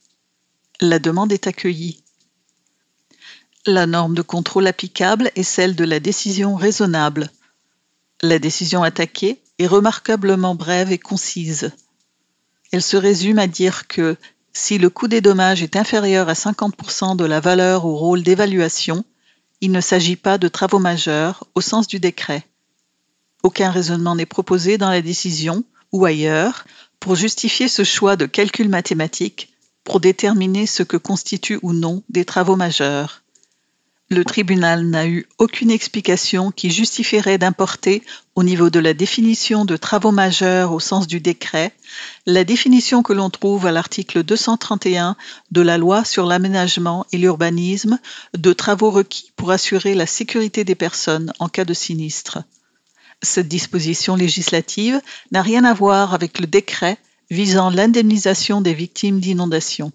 La 0.81 0.99
demande 0.99 1.33
est 1.33 1.47
accueillie. 1.47 2.03
La 3.67 3.87
norme 3.87 4.15
de 4.15 4.23
contrôle 4.23 4.67
applicable 4.67 5.31
est 5.35 5.43
celle 5.43 5.77
de 5.77 5.85
la 5.85 6.01
décision 6.01 6.57
raisonnable. 6.57 7.31
La 8.23 8.39
décision 8.39 8.83
attaquée 8.83 9.43
est 9.59 9.67
remarquablement 9.67 10.55
brève 10.55 10.93
et 10.93 10.99
concise. 10.99 11.71
Elle 12.73 12.83
se 12.83 12.97
résume 12.97 13.39
à 13.39 13.47
dire 13.47 13.89
que 13.89 14.17
si 14.53 14.79
le 14.79 14.91
coût 14.91 15.09
des 15.09 15.21
dommages 15.21 15.63
est 15.63 15.77
inférieur 15.77 16.29
à 16.29 16.35
50% 16.35 17.17
de 17.17 17.25
la 17.25 17.41
valeur 17.41 17.85
au 17.85 17.97
rôle 17.97 18.23
d'évaluation, 18.23 19.05
il 19.61 19.73
ne 19.73 19.81
s'agit 19.81 20.17
pas 20.17 20.39
de 20.39 20.49
travaux 20.49 20.79
majeurs 20.79 21.47
au 21.55 21.61
sens 21.61 21.87
du 21.87 22.01
décret. 22.01 22.45
Aucun 23.43 23.71
raisonnement 23.71 24.17
n'est 24.17 24.27
proposé 24.27 24.79
dans 24.79 24.91
la 24.91 25.03
décision 25.03 25.65
ou 25.93 26.05
ailleurs 26.05 26.65
pour 26.99 27.15
justifier 27.15 27.69
ce 27.69 27.85
choix 27.85 28.17
de 28.17 28.27
calcul 28.27 28.69
mathématique 28.69 29.53
pour 29.85 30.01
déterminer 30.01 30.67
ce 30.67 30.83
que 30.83 30.97
constituent 30.97 31.59
ou 31.63 31.73
non 31.73 32.03
des 32.09 32.25
travaux 32.25 32.57
majeurs. 32.57 33.23
Le 34.13 34.25
tribunal 34.25 34.87
n'a 34.87 35.07
eu 35.07 35.29
aucune 35.39 35.71
explication 35.71 36.51
qui 36.51 36.73
justifierait 36.73 37.39
d'importer, 37.39 38.03
au 38.35 38.43
niveau 38.43 38.69
de 38.69 38.81
la 38.81 38.93
définition 38.93 39.65
de 39.65 39.77
travaux 39.77 40.11
majeurs 40.11 40.73
au 40.73 40.81
sens 40.81 41.07
du 41.07 41.21
décret, 41.21 41.73
la 42.27 42.43
définition 42.43 43.05
que 43.05 43.13
l'on 43.13 43.31
trouve 43.31 43.67
à 43.67 43.71
l'article 43.71 44.25
231 44.25 45.17
de 45.53 45.61
la 45.61 45.79
loi 45.79 46.05
sur 46.05 46.27
l'aménagement 46.27 47.07
et 47.13 47.19
l'urbanisme 47.19 48.01
de 48.37 48.53
travaux 48.53 48.91
requis 48.91 49.31
pour 49.37 49.53
assurer 49.53 49.95
la 49.95 50.07
sécurité 50.07 50.65
des 50.65 50.75
personnes 50.75 51.33
en 51.39 51.49
cas 51.49 51.65
de 51.65 51.75
sinistre. 51.75 52.43
Cette 53.23 53.47
disposition 53.47 54.17
législative 54.17 55.01
n'a 55.31 55.43
rien 55.43 55.63
à 55.63 55.73
voir 55.73 56.15
avec 56.15 56.41
le 56.41 56.49
décret 56.49 56.99
visant 57.31 57.71
l'indemnisation 57.71 58.61
des 58.61 58.75
victimes 58.75 59.21
d'inondations. 59.21 59.93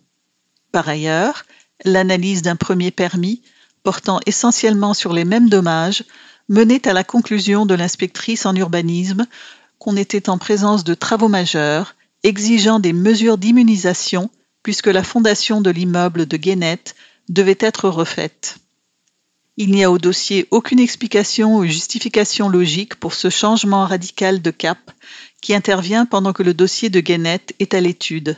Par 0.71 0.87
ailleurs, 0.87 1.45
l'analyse 1.83 2.43
d'un 2.43 2.55
premier 2.55 2.91
permis 2.91 3.41
portant 3.85 4.19
essentiellement 4.25 4.95
sur 4.95 5.13
les 5.13 5.25
mêmes 5.25 5.47
dommages, 5.47 6.03
menait 6.49 6.87
à 6.87 6.93
la 6.93 7.03
conclusion 7.03 7.65
de 7.65 7.75
l'inspectrice 7.75 8.45
en 8.45 8.55
urbanisme 8.55 9.27
qu'on 9.77 9.95
était 9.95 10.27
en 10.29 10.37
présence 10.37 10.83
de 10.83 10.95
travaux 10.95 11.27
majeurs 11.27 11.95
exigeant 12.23 12.79
des 12.79 12.93
mesures 12.93 13.37
d'immunisation 13.37 14.31
puisque 14.63 14.87
la 14.87 15.03
fondation 15.03 15.61
de 15.61 15.69
l'immeuble 15.69 16.25
de 16.25 16.37
Guénette 16.37 16.95
devait 17.29 17.57
être 17.59 17.87
refaite. 17.87 18.57
Il 19.57 19.71
n'y 19.71 19.83
a 19.83 19.91
au 19.91 19.99
dossier 19.99 20.47
aucune 20.49 20.79
explication 20.79 21.55
ou 21.55 21.65
justification 21.65 22.49
logique 22.49 22.95
pour 22.95 23.13
ce 23.13 23.29
changement 23.29 23.85
radical 23.85 24.41
de 24.41 24.51
cap 24.51 24.91
qui 25.41 25.53
intervient 25.53 26.07
pendant 26.07 26.33
que 26.33 26.43
le 26.43 26.55
dossier 26.55 26.89
de 26.89 26.99
Guénette 26.99 27.53
est 27.59 27.75
à 27.75 27.81
l'étude. 27.81 28.37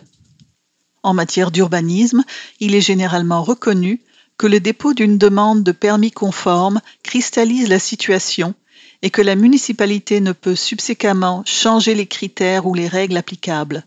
En 1.03 1.13
matière 1.13 1.51
d'urbanisme, 1.51 2.25
il 2.59 2.75
est 2.75 2.81
généralement 2.81 3.41
reconnu 3.41 4.01
que 4.37 4.47
le 4.47 4.59
dépôt 4.59 4.93
d'une 4.93 5.17
demande 5.17 5.63
de 5.63 5.71
permis 5.71 6.11
conforme 6.11 6.81
cristallise 7.03 7.69
la 7.69 7.79
situation 7.79 8.53
et 9.01 9.09
que 9.09 9.21
la 9.21 9.35
municipalité 9.35 10.21
ne 10.21 10.31
peut 10.31 10.55
subséquemment 10.55 11.43
changer 11.45 11.95
les 11.95 12.07
critères 12.07 12.65
ou 12.65 12.73
les 12.73 12.87
règles 12.87 13.17
applicables. 13.17 13.83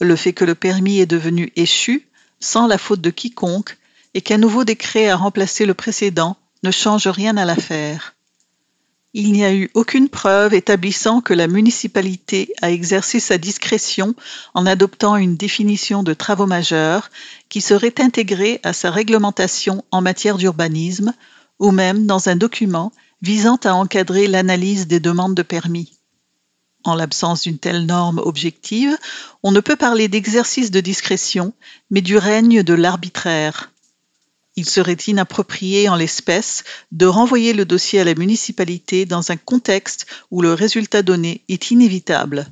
Le 0.00 0.16
fait 0.16 0.32
que 0.32 0.44
le 0.44 0.54
permis 0.54 0.98
est 0.98 1.06
devenu 1.06 1.52
échu, 1.56 2.08
sans 2.40 2.66
la 2.66 2.78
faute 2.78 3.00
de 3.00 3.10
quiconque, 3.10 3.78
et 4.14 4.20
qu'un 4.20 4.38
nouveau 4.38 4.64
décret 4.64 5.08
a 5.08 5.16
remplacé 5.16 5.66
le 5.66 5.74
précédent 5.74 6.36
ne 6.62 6.70
change 6.70 7.08
rien 7.08 7.36
à 7.36 7.44
l'affaire 7.44 8.13
il 9.14 9.32
n'y 9.32 9.44
a 9.44 9.54
eu 9.54 9.70
aucune 9.74 10.08
preuve 10.08 10.54
établissant 10.54 11.20
que 11.20 11.32
la 11.32 11.46
municipalité 11.46 12.52
a 12.60 12.72
exercé 12.72 13.20
sa 13.20 13.38
discrétion 13.38 14.16
en 14.54 14.66
adoptant 14.66 15.14
une 15.14 15.36
définition 15.36 16.02
de 16.02 16.14
travaux 16.14 16.46
majeurs 16.46 17.10
qui 17.48 17.60
serait 17.60 18.00
intégrée 18.00 18.58
à 18.64 18.72
sa 18.72 18.90
réglementation 18.90 19.84
en 19.92 20.02
matière 20.02 20.36
d'urbanisme 20.36 21.14
ou 21.60 21.70
même 21.70 22.06
dans 22.06 22.28
un 22.28 22.34
document 22.34 22.92
visant 23.22 23.58
à 23.62 23.74
encadrer 23.74 24.26
l'analyse 24.26 24.88
des 24.88 24.98
demandes 24.98 25.36
de 25.36 25.42
permis. 25.42 25.92
En 26.82 26.96
l'absence 26.96 27.42
d'une 27.42 27.58
telle 27.58 27.86
norme 27.86 28.18
objective, 28.18 28.98
on 29.44 29.52
ne 29.52 29.60
peut 29.60 29.76
parler 29.76 30.08
d'exercice 30.08 30.72
de 30.72 30.80
discrétion, 30.80 31.54
mais 31.88 32.02
du 32.02 32.18
règne 32.18 32.64
de 32.64 32.74
l'arbitraire. 32.74 33.70
Il 34.56 34.68
serait 34.68 34.96
inapproprié 35.08 35.88
en 35.88 35.96
l'espèce 35.96 36.62
de 36.92 37.06
renvoyer 37.06 37.52
le 37.52 37.64
dossier 37.64 38.00
à 38.00 38.04
la 38.04 38.14
municipalité 38.14 39.04
dans 39.04 39.32
un 39.32 39.36
contexte 39.36 40.06
où 40.30 40.42
le 40.42 40.54
résultat 40.54 41.02
donné 41.02 41.42
est 41.48 41.70
inévitable. 41.70 42.46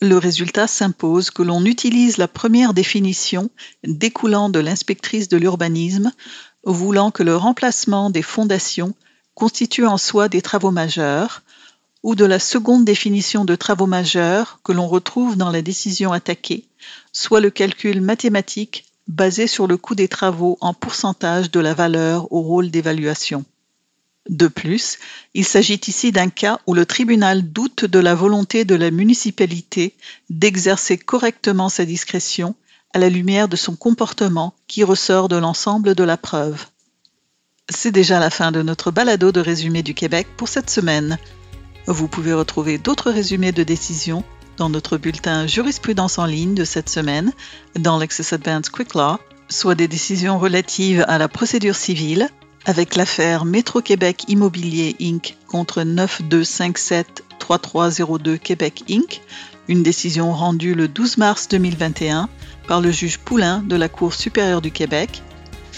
Le 0.00 0.18
résultat 0.18 0.66
s'impose 0.66 1.30
que 1.30 1.42
l'on 1.42 1.64
utilise 1.64 2.18
la 2.18 2.28
première 2.28 2.74
définition 2.74 3.50
découlant 3.84 4.48
de 4.48 4.60
l'inspectrice 4.60 5.28
de 5.28 5.36
l'urbanisme, 5.36 6.12
voulant 6.64 7.10
que 7.10 7.22
le 7.22 7.36
remplacement 7.36 8.10
des 8.10 8.22
fondations 8.22 8.94
constitue 9.34 9.86
en 9.86 9.98
soi 9.98 10.28
des 10.28 10.42
travaux 10.42 10.70
majeurs, 10.70 11.42
ou 12.04 12.14
de 12.14 12.26
la 12.26 12.38
seconde 12.38 12.84
définition 12.84 13.44
de 13.44 13.56
travaux 13.56 13.86
majeurs 13.86 14.60
que 14.62 14.72
l'on 14.72 14.86
retrouve 14.86 15.36
dans 15.36 15.50
la 15.50 15.62
décision 15.62 16.12
attaquée, 16.12 16.64
soit 17.12 17.40
le 17.40 17.50
calcul 17.50 18.02
mathématique 18.02 18.84
basé 19.08 19.46
sur 19.46 19.66
le 19.66 19.76
coût 19.76 19.94
des 19.94 20.08
travaux 20.08 20.58
en 20.60 20.74
pourcentage 20.74 21.50
de 21.50 21.60
la 21.60 21.74
valeur 21.74 22.32
au 22.32 22.40
rôle 22.40 22.70
d'évaluation. 22.70 23.44
De 24.28 24.46
plus, 24.46 24.98
il 25.34 25.44
s'agit 25.44 25.80
ici 25.86 26.10
d'un 26.10 26.30
cas 26.30 26.58
où 26.66 26.72
le 26.72 26.86
tribunal 26.86 27.42
doute 27.42 27.84
de 27.84 27.98
la 27.98 28.14
volonté 28.14 28.64
de 28.64 28.74
la 28.74 28.90
municipalité 28.90 29.94
d'exercer 30.30 30.96
correctement 30.96 31.68
sa 31.68 31.84
discrétion 31.84 32.54
à 32.94 32.98
la 32.98 33.10
lumière 33.10 33.48
de 33.48 33.56
son 33.56 33.76
comportement 33.76 34.54
qui 34.66 34.82
ressort 34.82 35.28
de 35.28 35.36
l'ensemble 35.36 35.94
de 35.94 36.04
la 36.04 36.16
preuve. 36.16 36.66
C'est 37.68 37.92
déjà 37.92 38.18
la 38.18 38.30
fin 38.30 38.50
de 38.52 38.62
notre 38.62 38.90
balado 38.90 39.30
de 39.32 39.40
résumé 39.40 39.82
du 39.82 39.94
Québec 39.94 40.26
pour 40.36 40.48
cette 40.48 40.70
semaine. 40.70 41.18
Vous 41.86 42.08
pouvez 42.08 42.32
retrouver 42.32 42.78
d'autres 42.78 43.10
résumés 43.10 43.52
de 43.52 43.62
décisions 43.62 44.24
dans 44.56 44.68
notre 44.68 44.96
bulletin 44.96 45.46
jurisprudence 45.46 46.18
en 46.18 46.26
ligne 46.26 46.54
de 46.54 46.64
cette 46.64 46.88
semaine 46.88 47.32
dans 47.78 47.98
l'Access 47.98 48.32
Advanced 48.32 48.70
Quick 48.70 48.94
Law, 48.94 49.18
soit 49.48 49.74
des 49.74 49.88
décisions 49.88 50.38
relatives 50.38 51.04
à 51.08 51.18
la 51.18 51.28
procédure 51.28 51.76
civile, 51.76 52.28
avec 52.64 52.96
l'affaire 52.96 53.44
Métro-Québec 53.44 54.24
Immobilier 54.28 54.96
Inc. 55.00 55.36
contre 55.46 55.82
9257-3302 55.82 58.38
Québec 58.38 58.84
Inc., 58.88 59.20
une 59.68 59.82
décision 59.82 60.32
rendue 60.32 60.74
le 60.74 60.88
12 60.88 61.18
mars 61.18 61.48
2021 61.48 62.28
par 62.66 62.80
le 62.80 62.90
juge 62.90 63.18
Poulain 63.18 63.58
de 63.58 63.76
la 63.76 63.88
Cour 63.88 64.14
supérieure 64.14 64.62
du 64.62 64.70
Québec, 64.70 65.22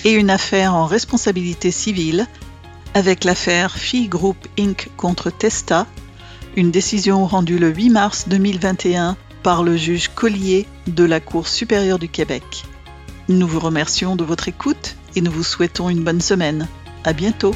et 0.04 0.12
une 0.12 0.30
affaire 0.30 0.74
en 0.74 0.86
responsabilité 0.86 1.70
civile 1.70 2.26
avec 2.94 3.24
l'affaire 3.24 3.76
Phi 3.76 4.08
Group 4.08 4.36
Inc. 4.58 4.88
contre 4.96 5.30
Testa, 5.30 5.86
une 6.56 6.70
décision 6.70 7.26
rendue 7.26 7.58
le 7.58 7.68
8 7.68 7.90
mars 7.90 8.28
2021 8.28 9.16
par 9.42 9.62
le 9.62 9.76
juge 9.76 10.08
Collier 10.08 10.66
de 10.86 11.04
la 11.04 11.20
Cour 11.20 11.48
supérieure 11.48 11.98
du 11.98 12.08
Québec. 12.08 12.64
Nous 13.28 13.46
vous 13.46 13.60
remercions 13.60 14.16
de 14.16 14.24
votre 14.24 14.48
écoute 14.48 14.96
et 15.14 15.20
nous 15.20 15.30
vous 15.30 15.44
souhaitons 15.44 15.90
une 15.90 16.02
bonne 16.02 16.22
semaine. 16.22 16.66
À 17.04 17.12
bientôt! 17.12 17.54